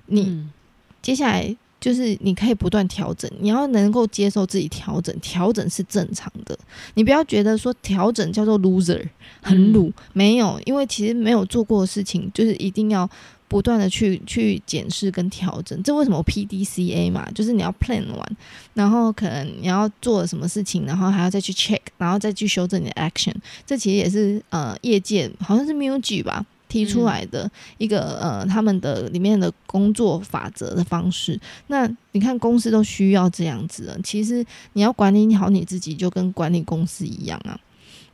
[0.07, 0.47] 你
[1.01, 1.55] 接下来。
[1.79, 6.57] 就是你可以不断调整，你要能够接受自己调整，调整是正常的。
[6.95, 9.07] 你不要觉得说调整叫做 loser，
[9.41, 13.07] 很鲁，没有，因为其实没有做过的事情，就是一定要
[13.47, 15.81] 不断的去去检视跟调整。
[15.83, 17.29] 这为什么 P D C A 嘛？
[17.31, 18.37] 就是你要 plan 完，
[18.73, 23.33] 然后可能你要做什么事情，然后还要再去 check，然后再去修正你的 action。
[23.65, 26.45] 这其实也是呃业界好像是 m u j i 吧。
[26.67, 31.39] 提出来的一个呃，他们的里面的工作法则的方式。
[31.67, 33.99] 那你看，公司都需要这样子。
[34.03, 37.59] 其实你要管理好你自己，就跟管理公司一样啊。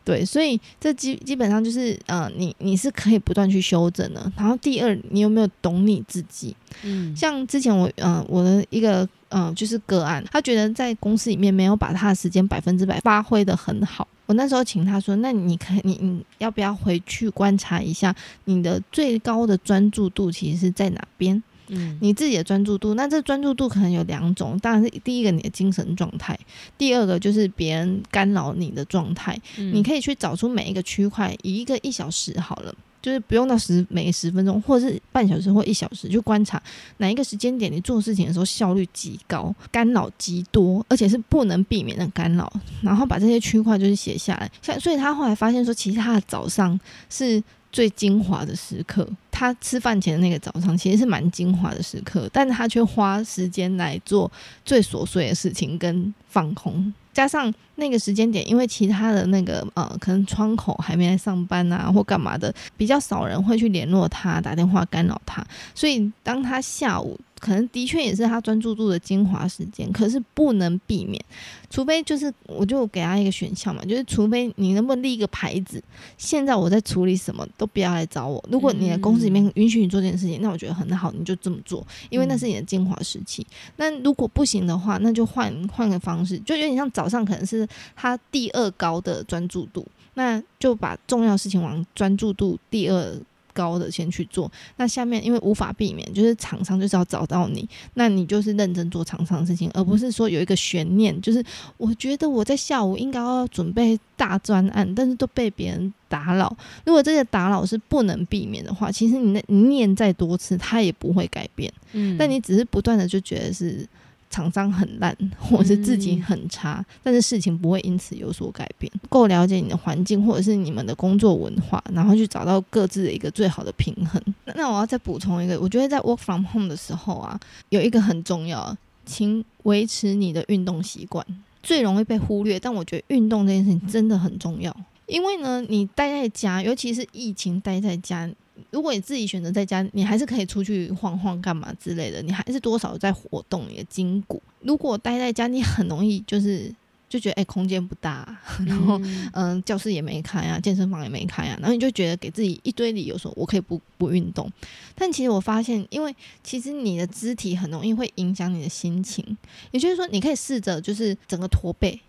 [0.06, 4.30] 对，所以这基基本上就是呃，你你是可以不断去修正的。
[4.36, 6.54] 然后第二，你有没有懂你自己？
[6.84, 14.06] 嗯，像之前我呃我的一个嗯就是个案，他觉得在公司里面没有把他的时间百分之百发挥的很好。
[14.34, 18.14] 我那时候请他说：“那你可你你要不要回去观察一下
[18.46, 21.42] 你的最高的专注度其实是在哪边？
[21.68, 26.38] 嗯，你自己的专注度，那这专注度可能有两种，当然是第一个你的精神状态，
[26.80, 29.40] 第二个就是别人干扰你的状态。
[29.56, 36.62] 你可以去找出每一个区块，以一个一小时好了。”就是不用到十每十分钟，或者是半小时或一小时，就观察
[36.98, 42.52] 哪一个时间点你做事情的时候效率极高，干扰极多，而且是不能避免的干扰。
[42.82, 44.50] 然后把这些区块就是写下来。
[44.62, 49.06] 像所以他后来发现说，其实他的早上是最精华的时刻。
[49.30, 54.32] 他吃饭前的那个早上其实是蛮精华的时刻，但他却花时间来做
[54.64, 56.94] 最琐碎的事情跟放空。
[57.14, 67.20] 加上那个时间点，因为其他的那个呃，可能窗口还没来上班啊，或干嘛的，比较少人会去联络他，打电话干扰他，所以当他下午。
[67.44, 71.22] 可能的确也是他专注度的精华时间，可是不能避免，
[71.70, 75.84] 除非就是我就给他一个选项嘛，就是除非你能不能立一个牌子，
[76.18, 78.42] 现在我在处理什么都不要来找我。
[78.50, 83.46] 如果你的公司里面允许你做这件事情，那我觉得很好，你就这么做，因为那是你的精华时期。
[83.76, 93.18] 那如果不行的话，那就换换个方式，就有点像早上可能是他第二高的专注度，那就把重要事情往专注度第二。
[93.54, 101.44] 高的先去做，那下面因为无法避免，就是厂商就是要找到你，那你就是认真做厂商的事情，而不是说有一个悬念，就是
[101.78, 106.56] 我觉得我在下午应该要准备大专案，但是都被别人打扰。
[106.86, 111.72] 如果这个打扰是不能避免的话，其实你那念再多次，它也不会改变。
[111.94, 113.88] 嗯，但你只是不断的就觉得是。
[114.34, 118.92] 厂商很烂， 或者是自己很差，但是事情不会因此有所改变。
[119.08, 124.20] 够了解你的环境，或者是你们的工作文化，然后去找到各自的一个最好的平衡。
[124.56, 131.24] 那我要再补充一个，我觉得在 work from home 的时候啊，有一个很重要，请维持你的运动习惯。
[131.62, 134.76] 最容易被忽略，但我觉得运动这件事情真的很重要。
[135.06, 138.30] 因为呢，你待在家，尤其是疫情待在家。
[138.72, 144.42] 如果你自己选择在家，你还是可以出去晃晃干嘛之类的，你还是多少在活动你的筋骨。
[144.62, 146.74] 如果待在家，你很容易就是
[147.10, 149.00] 就觉得哎，空间不大， 然后
[149.34, 154.52] 嗯，教室也没开啊，健身房也没开啊，然后你就觉得给自己一堆理由说我可以不不运动。
[154.96, 159.38] 但其实我发现，因为其实你的肢体很容易会影响你的心情，
[159.72, 162.00] 也就是说，你可以试着就是整个驼背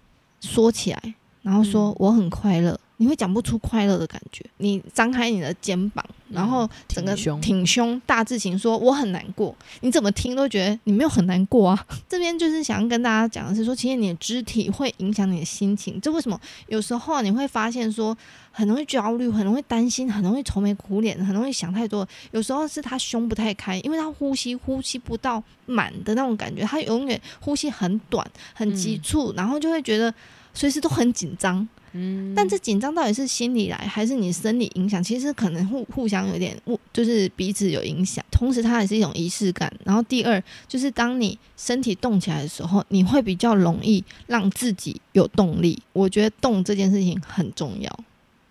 [0.40, 2.78] 缩起来，然后说我很快乐。
[2.98, 4.44] 你会讲不出快乐的感觉。
[4.58, 9.54] 你张开你的肩膀，然后整个挺胸，大字型说我很难过。
[9.80, 11.86] 你怎么听都觉得你没有很难过啊。
[12.08, 16.00] 这边就是想要跟大家讲的是说，其实你的肢体会影响你的心情。
[16.00, 16.40] 这为什么？
[16.68, 18.16] 有时候你会发现说，
[18.52, 22.06] 很容易焦虑，很容易担心，很容易愁眉苦脸，很容易想太多。
[22.30, 30.14] 有时候是他胸不太开，因为他呼吸呼吸不到满的那种感觉，他永远呼吸很短，很急促，然后就会觉得
[30.52, 31.68] 随时都很紧张。
[31.94, 35.02] 嗯，但这紧张到底是心理来还是你生理影响？
[35.02, 36.60] 其实可能互互相有点，
[36.92, 38.24] 就是彼此有影响。
[38.30, 39.72] 同时，它也是一种仪式感。
[39.84, 45.80] 然后第二，就是当你身体动起来的时候，你会比较容易让自己有动力。
[45.92, 48.00] 我觉得动这件事情很重要。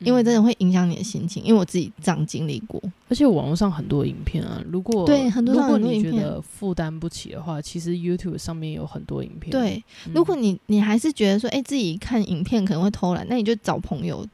[0.03, 2.81] 因为真的会影响你的心情，因为我自己这样经历过。
[3.09, 9.51] 而且网络上很多影片啊，如果对很多如果你觉得负担不起的话，其实 YouTube 上面有很多影片。
[9.51, 14.25] 对，如果你你还是觉得说，哎，自己看影片可能会偷懒，那你就找朋友，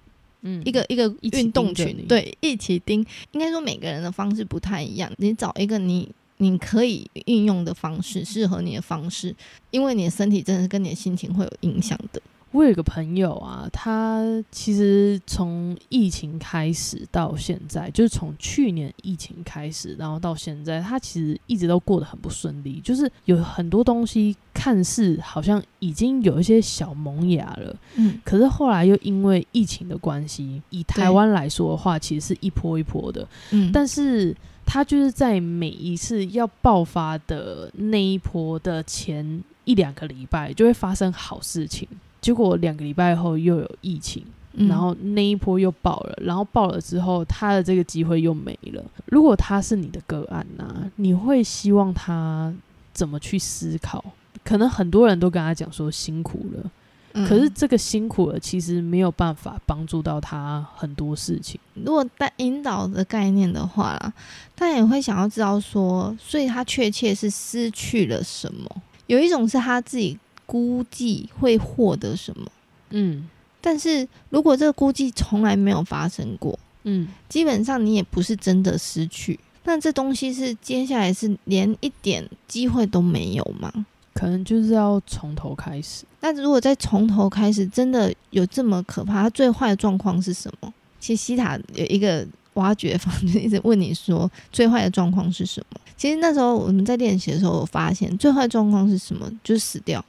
[0.42, 3.06] 嗯，一个一个运动群，对，一起盯。
[3.32, 9.36] 应该说每个人的方式不太一样，你找一个你你可以运用的方式，适合你的方式，
[9.72, 12.22] 因为你的身体真的是跟你的心情会有影响的。
[12.52, 34.36] 我有一个朋友啊，他其实从疫情开始到现在，就是从去年疫情开始，然后到现在，他其实一直都过得很不顺利，就是有很多东西看似好像已经有一些小萌芽了，嗯，可是后来又因为疫情的关系，以台湾来说的话，其实是一波一波的，嗯，但是
[34.66, 41.88] 他就是在每一次要爆发的那一波的前一两个礼拜，就会发生好事情。
[42.22, 44.26] 结果两个礼拜后又有疫情，
[44.68, 48.84] 然后那一波又爆了，然后爆了之后，他的这个机会又没了。
[49.06, 52.54] 如果他是你的个案呢，你会希望他
[52.92, 54.04] 怎么去思考？
[54.44, 61.60] 可能很多人都跟他讲说辛苦了，可是这个辛苦了其实没有办法帮助到他很多事情。
[61.76, 64.14] 如果带引导的概念的话啦，
[64.56, 68.70] 他也会想要知道说，所以他确切是失去了什么？
[69.08, 70.20] 有一种是他自己。
[70.50, 72.48] 估计会获得什么？
[72.90, 73.30] 嗯，
[73.62, 79.40] 但是如果这个估计从来没有发生过，嗯，基本上你也不是真的失去。
[79.66, 83.72] 那这东西是接下来是连一点机会都没有吗？
[84.16, 86.04] 可能就是要从头开始。
[86.22, 89.30] 那如果再从头开始，真的有这么可怕？
[89.30, 90.74] 最坏的状况是什么？
[91.00, 95.80] 其实西塔有一个挖掘方式，一直问你说 最坏的状况是什么？
[95.96, 99.30] 其实那时候我们在练习的时候，我发现最坏状况是什么？
[99.44, 100.04] 就是死掉。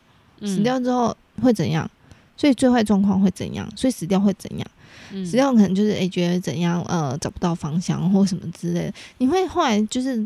[0.44, 1.88] 死掉之后会怎样？
[2.37, 3.68] 所以最坏状况会怎样？
[3.76, 4.66] 所以死掉会怎样？
[5.24, 6.81] 死掉可能就是诶，觉得怎样？
[6.88, 8.94] 呃，找不到方向或什么之类的。
[9.18, 10.24] 你会后来就是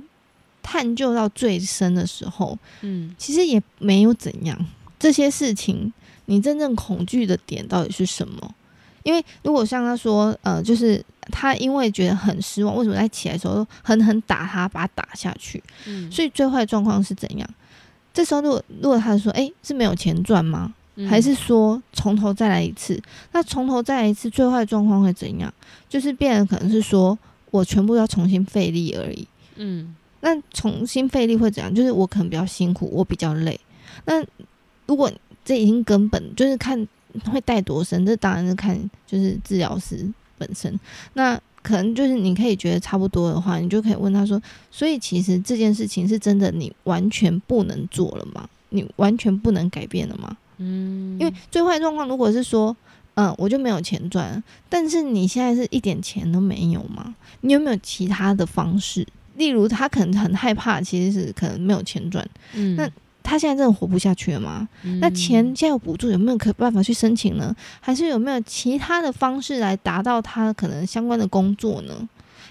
[0.63, 4.59] 探究到最深的时候，嗯，其实也没有怎样。
[4.99, 5.93] 这些事情，
[6.27, 8.55] 你真正恐惧的点到底是什么？
[9.03, 15.63] 因为如果像他说，呃，就是他因为觉得很失望，为什么在起来的时候狠狠打他，把他打下去？
[15.87, 17.49] 嗯，所以最坏状况是怎样？
[18.15, 20.73] 这时候，如果如果他说：“哎，是没有钱赚吗？
[21.11, 22.99] 还是说从头再来一次？
[23.33, 25.53] 那从头再来一次，最坏的状况会怎样？
[25.89, 27.19] 就是变得可能是说
[27.51, 29.27] 我全部要重新费力而已。
[29.57, 31.75] 嗯，那重新费力会怎样？
[31.75, 33.59] 就是我可能比较辛苦，我比较累。
[34.05, 34.25] 那
[34.87, 35.11] 如果
[35.45, 36.87] 这已经根本就是看
[37.33, 40.09] 会带多深，这当然是看就是治疗师
[40.39, 40.79] 本身。
[41.15, 44.41] 那可能就是你可以觉得差不多的话，你就可以问他说：
[44.71, 48.47] 所以其实这件事情是真的你完全不能做了吗？
[48.69, 50.37] 你完全不能改变了吗？
[50.59, 52.77] 嗯，因为最坏状况如果是说，
[53.15, 57.15] 嗯，我就没有钱赚，但是你现在是一点钱都没有吗？
[57.41, 59.07] 你有没有其他的方式？
[59.37, 62.89] 例如他可能很害怕，其实是可能没有钱赚，嗯，那
[63.25, 64.69] 他现在真的活不下去了吗？
[65.01, 67.57] 那钱现在有补助，有没有可办法去申请呢？
[67.81, 72.09] 还是有没有其他的方式来达到他可能相关的工作呢？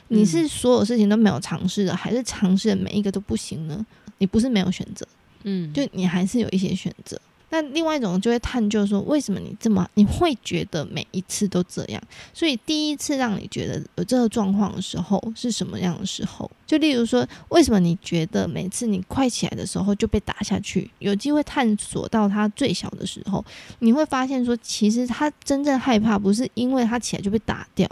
[0.09, 3.85] 你是所有事情都没有尝试的，还是尝试的每一个都不行呢？
[4.17, 5.07] 你不是没有选择，
[5.43, 7.19] 嗯，就你还是有一些选择。
[7.53, 12.01] 那另外一种就会探究说，为什么你这么你会觉得每一次都这样？
[12.33, 16.49] 所以第一次让你觉得有这个状况的时候是什么样的时候？
[16.65, 20.89] 就例如说，为什么你觉得每次你快起来的时候就被打下去？
[20.97, 23.45] 有机会探索到他最小的时候，
[23.77, 27.87] 你会发现说，其实他真正害怕不是因为他起来就被打掉，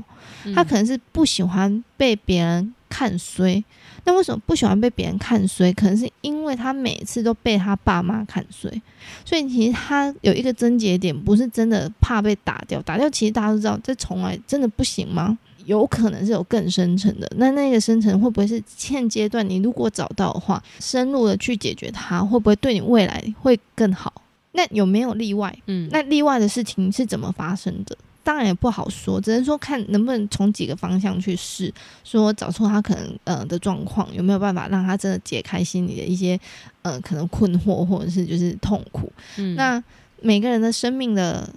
[0.55, 3.63] 他可能是不喜欢被别人看衰。
[4.03, 5.71] 那为什么不喜欢被别人看衰？
[5.73, 8.69] 可能是因为他每次都被他爸妈看衰，
[9.23, 12.81] 所以其实他有一个症结点，不是真的怕被打掉。
[12.81, 15.37] 打掉其实大家都知道，这从来真的不行吗？
[15.65, 17.31] 有可能是有更深层的。
[17.37, 24.11] 那那个深层会不会是现阶段你如果找到的话，深入的去解决它，会不会对你未来会更好？
[24.53, 25.55] 那有没有例外？
[25.67, 27.95] 嗯，那例外的事情是怎么发生的？
[28.23, 36.39] 当然也不好说，只能说看能不能从几个方向去试，说找出他可能呃的状况，有没有办法让他真的解开心里的一些
[36.83, 39.11] 呃可能困惑或者是就是痛苦。
[39.37, 39.83] 嗯，那
[40.21, 41.49] 每个人的生命的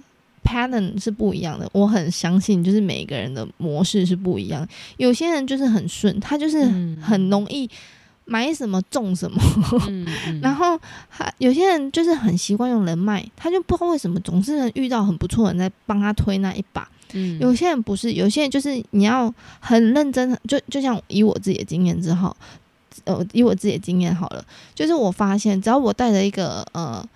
[0.43, 4.67] pattern 是不一样的，我很相信就是每个人的模式是不一样。
[4.97, 6.63] 有些人就是很顺，他就是
[7.01, 7.69] 很容易。
[8.25, 9.41] 买什么种什么，
[10.41, 16.89] 然后还有些人就是很习惯用人脉，他就不知道为什么总是能遇到很不错的人在帮他推那一把。
[17.13, 22.35] 嗯，有些人不是，有些人就是你要很认真，就就像以我自己的经验之后，
[23.03, 27.07] 呃，以我自己的经验好了，就是我发现只要我带着一个呃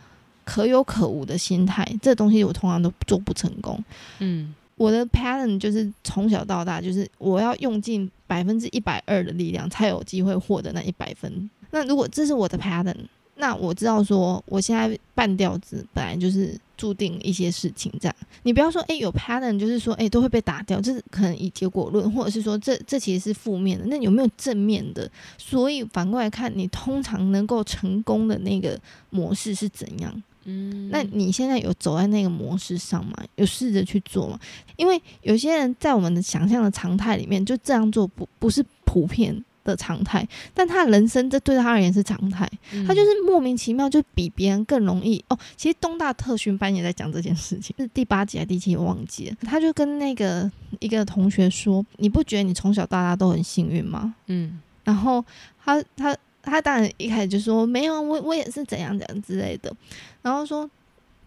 [0.45, 3.83] 可有可无的心态，这东西我通常都做不成功。
[4.19, 4.53] 嗯。
[4.79, 11.49] 我的 pattern 就是从小到大，就是我要用尽百分之一百二的力量，才有机会获得那一百分。
[11.71, 12.95] 那如果这是我的 pattern，
[13.35, 18.15] 那我知道说，我现在半吊子本来就是注定一些事情这样。
[18.43, 23.85] 你不要说，哎，有 pattern 就是说，哎，都会被打掉，这是可能以结果论，或者是说，这这其实是负面的。
[23.87, 25.11] 那有没有正面的？
[25.37, 30.23] 所以反过来看，你通常能够成功的那个模式是怎样？
[30.49, 33.13] 嗯，那你现在有走在那个模式上吗？
[33.35, 34.39] 有试着去做吗？
[34.77, 42.49] 因为有些人在我们的想象的常态里面，就这样做不不是普遍的常态，但他人生这对他而言是常态，
[42.87, 45.37] 他就是莫名其妙就比别人更容易哦。
[45.55, 49.35] 其实东大特训班也在讲这件事情， 是第八集还是第七集忘记了？
[49.41, 55.23] 他就跟那个一个同学说：“你不觉得你从小到大都很幸运吗？”嗯，然后
[55.63, 56.15] 他他。
[56.41, 59.71] 他当然一开始就说没有，我我也是怎样怎样之类的，
[60.21, 60.69] 然后说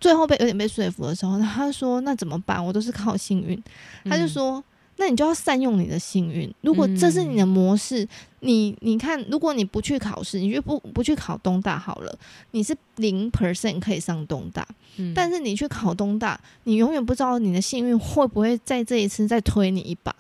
[0.00, 2.64] 最后被有点被说服的时候，他说那怎么办？
[2.64, 3.62] 我都是靠幸运。
[4.04, 4.62] 他就说
[4.96, 6.52] 那你就要善用你的幸运。
[6.60, 8.06] 如果这是你的模式，
[8.40, 12.18] 你你看，如果你不去考试，你就不不去考东大好了，
[12.50, 14.66] 你是零 percent 可以上东大。
[15.14, 20.14] 但是你去考东大，你永远不知道你的幸运会不会在这一次再推你一把。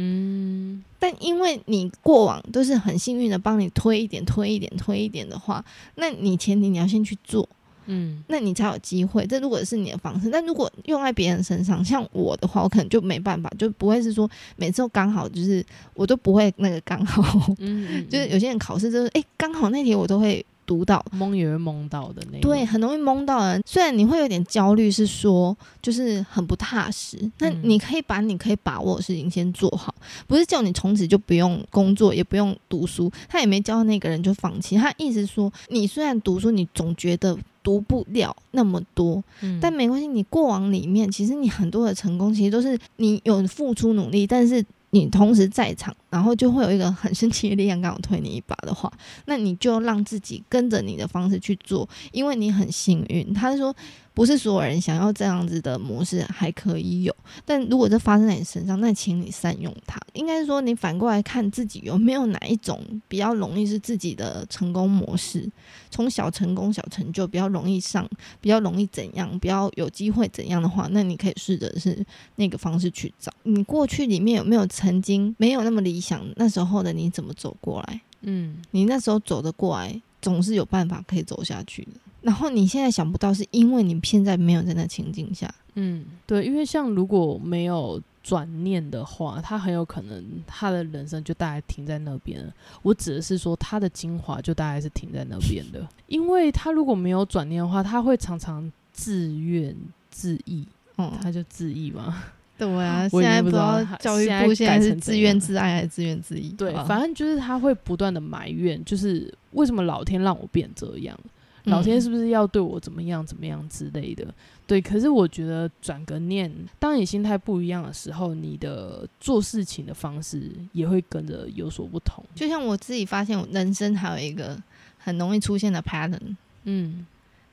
[0.00, 5.64] 嗯，但因为你过往都是很幸运的，帮你推一点、推一点、推一点的话，
[5.96, 7.48] 那你前提你要先去做，
[7.86, 9.26] 嗯，那你才有机会。
[9.26, 20.46] 这如果是你的方式，但如果用在别人身上，像我的话，我可能就没办法，就不会是说每次都刚好，就是我都不会那个刚好，嗯，就是有些人考试就是哎，刚好那题我都会。
[20.68, 23.62] 读到蒙也会蒙到的那对，很容易蒙到人。
[23.64, 27.18] 虽然你会有点焦虑，是说就是很不踏实。
[27.38, 29.94] 那你可以把你可以把握的事情先做好，
[30.26, 33.10] 不是叫你从此就不用工作，也不用读书。
[33.30, 34.76] 他也没教那个人就放弃。
[34.76, 39.24] 他意思说，你虽然读书，你总觉得读不了那么多，
[39.62, 40.06] 但没关系。
[40.06, 45.96] 你过往里面，其实你很多的成功，其实都是你有付出努力，但是你同时在场。
[46.10, 48.92] 然后就会有一个很生气的力量刚好推你一把的话，
[49.26, 53.32] 那你就让自己跟着你的方式去做，因为你很幸运。
[53.32, 53.74] 他说。
[54.14, 59.96] 不是所有人想要这样子的模式还可以有，但如果这发生在你身上，那请你善用它。
[60.12, 65.48] 应该是说，你反过来看自己有没有哪一种比较容易是自己的成功模式，
[65.88, 68.04] 从小成功、小成就比较容易上，
[68.40, 72.04] 比较容易怎样，比较有机会怎样的话，那你可以试着是
[72.34, 73.32] 那个方式去找。
[73.44, 76.26] 你过去里面有没有曾经没有那么理想？
[76.36, 78.00] 那时候的你怎么走过来？
[78.22, 81.90] 嗯，你那时候走得过来，总是有办法可以走下去的。
[82.20, 85.52] 然后你现在想不到，是因为你现在没有在那情境下。
[85.74, 92.44] 嗯，对，因为像如果没有转念的话，他很有可能他的人生就大概停在那边。
[92.82, 95.86] 我指的是说，他的精华就大概是停在那边的。
[96.08, 99.74] 因为他如果没有转念的话，他会常常自怨
[100.10, 100.66] 自艾。
[100.96, 102.20] 嗯，他就自艾嘛。
[102.58, 106.52] 对啊，现在不知道教育部现在是自怨自艾还是自怨自艾。
[106.58, 111.18] 对，反正就是他会不断的埋怨，就是为什么老天让我变这样。
[111.64, 114.26] 老天是不是要对我怎么样怎么样之类的？
[114.66, 122.24] 对，可是我觉得转个念，当你心态不一样的时候，你的做事情的方式也会跟着有所不同。
[122.34, 124.56] 就像我自己发现，我人生还有一个
[124.96, 126.34] 很容易出现的 pattern，
[126.64, 127.06] 嗯，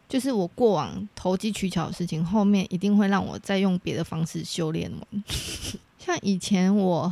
[0.08, 5.24] 就是我过往投机取巧的事情，后面一定会让我再用别的方式修炼完。
[6.00, 7.12] 像以前我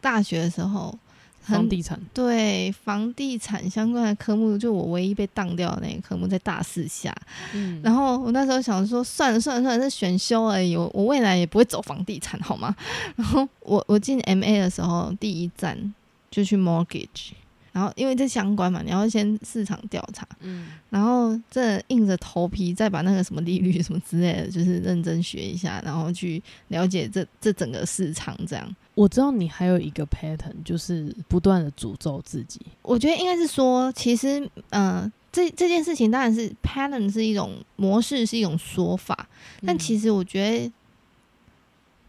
[0.00, 0.98] 大学的时候。
[1.42, 7.12] 房地产对房地产相关的科目，就我唯一被当掉的那个科目，在大四下。
[7.54, 12.76] 嗯，然后我那时候想说，算了算了算了，是选修而已，我我未来也不会走房地产，好吗？
[13.16, 15.92] 然后我我进 M A 的时候，第一站
[16.30, 17.30] 就去 mortgage。
[17.72, 28.36] 然后，因为这相关嘛，你要先市场调查，嗯，然后这硬着头皮再把那个什么利率什么之类的，就是认真学一下，然后去了解这这整个市场。
[28.48, 32.60] 这样，我知道你还有一个 pattern，就是不断的诅咒自己。
[32.82, 39.28] 我觉得应该是说，其实，嗯，这这件事情当然是 pattern 是一种模式，是一种说法，
[39.64, 40.72] 但其实我觉得，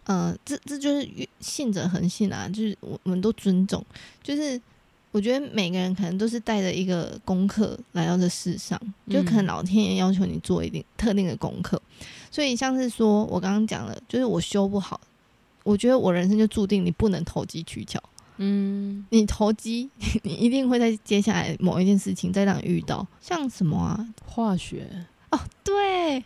[0.05, 1.07] 呃，这这就是
[1.39, 3.85] 信者恒信啊，就是我我们都尊重，
[4.23, 4.59] 就是。
[5.11, 11.81] 我觉得每个人可能都是带着一个功课来到这世上，就可能老天爷要求你做一定特定的功课，
[12.31, 15.01] 所以像是说我刚刚讲了，就是我修不好，
[15.63, 18.01] 我觉得我人生就注定你不能投机取巧，
[18.37, 19.89] 嗯，你投机，
[20.23, 24.87] 你一定会在接下来某一件事情再让你遇到，像什么啊，化学
[25.31, 26.23] 哦，对，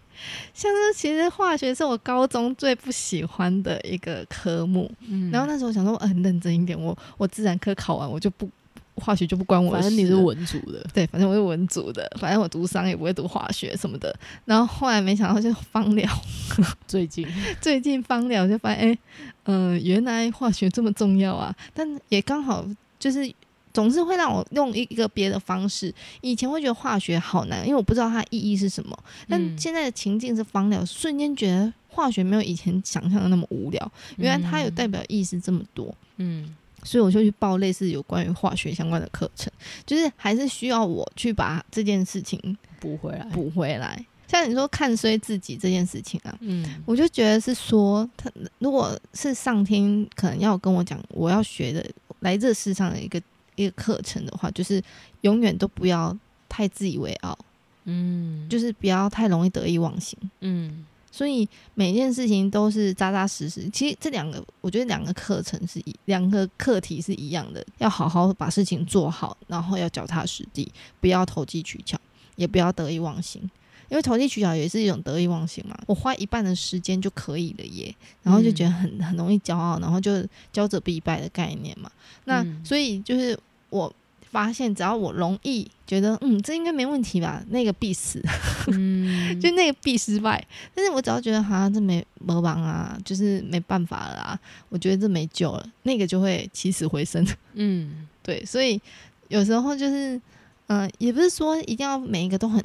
[0.54, 8.48] 像是其实化学是我高中最不喜欢的一个科目，嗯，然后那时候想说，我很认真一点，我我自然科考完我就不。
[8.96, 14.18] 化学就不关我，反正你是文组的，对，反正我是文组的，反正我读商也不会读化学什么的。
[14.46, 16.10] 然后后来没想到就方疗，
[16.88, 17.28] 最近
[17.60, 18.98] 最近方疗就发现，哎，
[19.44, 21.54] 嗯，原来化学这么重要啊！
[21.74, 22.66] 但也刚好
[22.98, 23.30] 就是
[23.74, 25.94] 总是会让我用一个别的方式。
[26.22, 28.98] 以前会觉得化学好难，因为我不知道它意义是什么。
[29.28, 33.92] 但现在的情境是方疗，瞬间觉得化学没有以前想象的那么无聊。
[34.16, 36.56] 原来它有代表意思这么多，嗯。
[36.86, 39.52] 所以我就去报类似有关于化学相关的课程，
[39.86, 44.06] 就是还是需要我去把这件事情补回来，补回来。
[44.28, 51.86] 像你说看衰自己这件事情啊，嗯，我就觉得是说，他如果是上天可能要跟我讲，我要学的
[52.22, 53.22] 来这世上的一个
[53.56, 54.82] 一个课程的话，就是
[55.22, 56.18] 永远都不要
[56.48, 57.38] 太自以为傲，
[57.84, 60.86] 嗯，就是不要太容易得意忘形，嗯。
[61.16, 63.70] 所以每件事情都是扎扎实实。
[63.70, 71.98] 其实这两个，我觉得两个课程是一两个课题是一样的，要好好把事情做好，然后要脚踏实地，不要投机取巧，
[72.36, 73.42] 也不要得意忘形。
[73.88, 75.80] 因为投机取巧也是一种得意忘形嘛。
[75.88, 80.12] 我花一半的时间就可以了耶，然后就觉得很很容易骄傲，然后就
[80.54, 81.90] 骄者必败的概念嘛。
[82.26, 83.40] 那所以就是
[83.70, 83.94] 我。
[84.36, 87.42] 发现只要我容易觉得，嗯，这应该没问题吧？
[87.52, 88.22] 那个必死，
[88.68, 89.08] 嗯，
[89.40, 90.46] 就那个必失败。
[90.74, 97.26] 但是我只要觉得，好像这没没帮啊，就是没办法了啊，我觉得这没救了，那个就会起死回生。
[97.54, 98.82] 嗯， 对，所以
[99.30, 100.20] 有时候就是，
[100.68, 102.62] 嗯，也不是说一定要每一个都很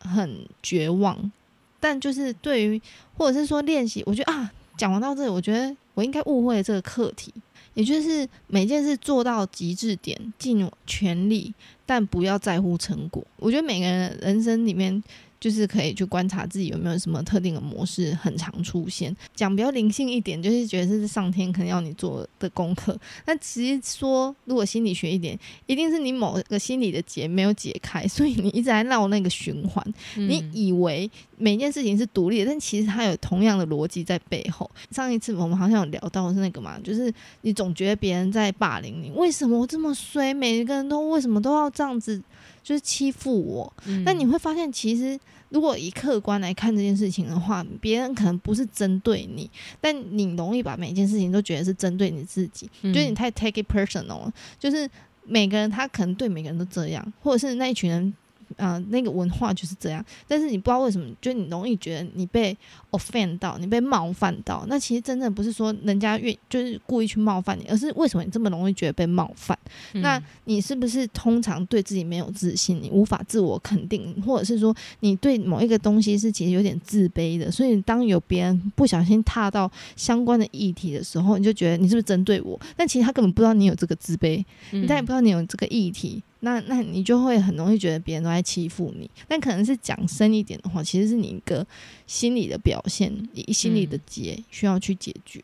[0.00, 1.32] 很绝望，
[1.80, 2.78] 但就是对于
[3.16, 7.32] 或者是说练习，我觉得啊，讲完到这里，我觉得我应该误会了这个课题。
[7.74, 11.54] 也就是每件事做到极致点，尽全力，
[11.86, 13.24] 但不要在乎成果。
[13.36, 15.02] 我觉得每个人人生里面
[15.40, 19.16] 就是可以去观察自己有没有什么特定的模式很常出现。
[19.34, 22.96] 讲比较灵性一点，就是觉得这是上天可能要你做的功课。
[23.26, 29.82] 那其实说如果心理学一点，一定是你某个心理的结没有解开，所以你一直在绕那个循环。
[30.14, 34.70] 你以为每件事情是独立的，但其实它有同样的逻辑在背后。
[34.90, 37.10] 上一次我们好像有聊到是那个嘛，就是
[37.40, 40.34] 你总觉得别人在霸凌你，为什么我这么衰？
[40.34, 42.20] 每一个人都为什么都要这样子，
[42.62, 43.72] 就是欺负我？
[44.04, 49.50] 但你会发现，其实如果以客观来看这件事情的话，别人可能不是针对你，
[49.80, 54.32] 但你容易把每件事情都觉得是针对你自己，就是你太 take it personal 了。
[54.58, 54.88] 就是
[55.24, 58.14] 每个人他可能对每个人都这样，或者是那一群人。
[58.56, 62.56] 啊，那个文化就是这样，但是你不知道为什么，就你容易觉得你被
[62.90, 64.64] offend 到，你被冒犯到。
[64.68, 69.58] 那其实真正不是说人家愿就是故意去冒犯你，而是为什么你这么容易觉得被冒犯？
[69.94, 77.50] 那你是不是通常对自己没有自信，你无法自我肯定，或者是说你对某一个东西是其实有点自卑的？
[77.50, 82.58] 所以当有别人不小心踏到相关的议题的时候，你就觉得你是不是针对我？
[82.76, 84.44] 但其实他根本不知道你有这个自卑，
[84.88, 86.22] 他也不知道你有这个议题。
[86.40, 91.66] 那那你就会很容易觉得别人都在欺负你，但可能是讲深一点的话，其实是你一个
[92.06, 95.40] 心理的表现，你心理的结需要去解决。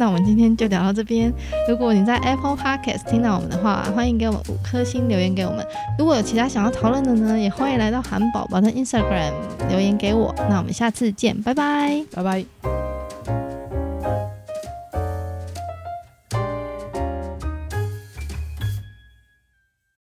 [0.00, 1.32] 那我们今天就聊到这边。
[1.68, 5.66] 如果你在 Apple Podcast 听到我们的话，欢迎给我们五颗星留言给我们。
[5.98, 9.32] 如果有其他想要讨论的呢，也欢迎来到韩宝宝的 Instagram
[9.68, 10.32] 留言给我。
[10.48, 12.97] 那我们下次见，拜拜，拜拜。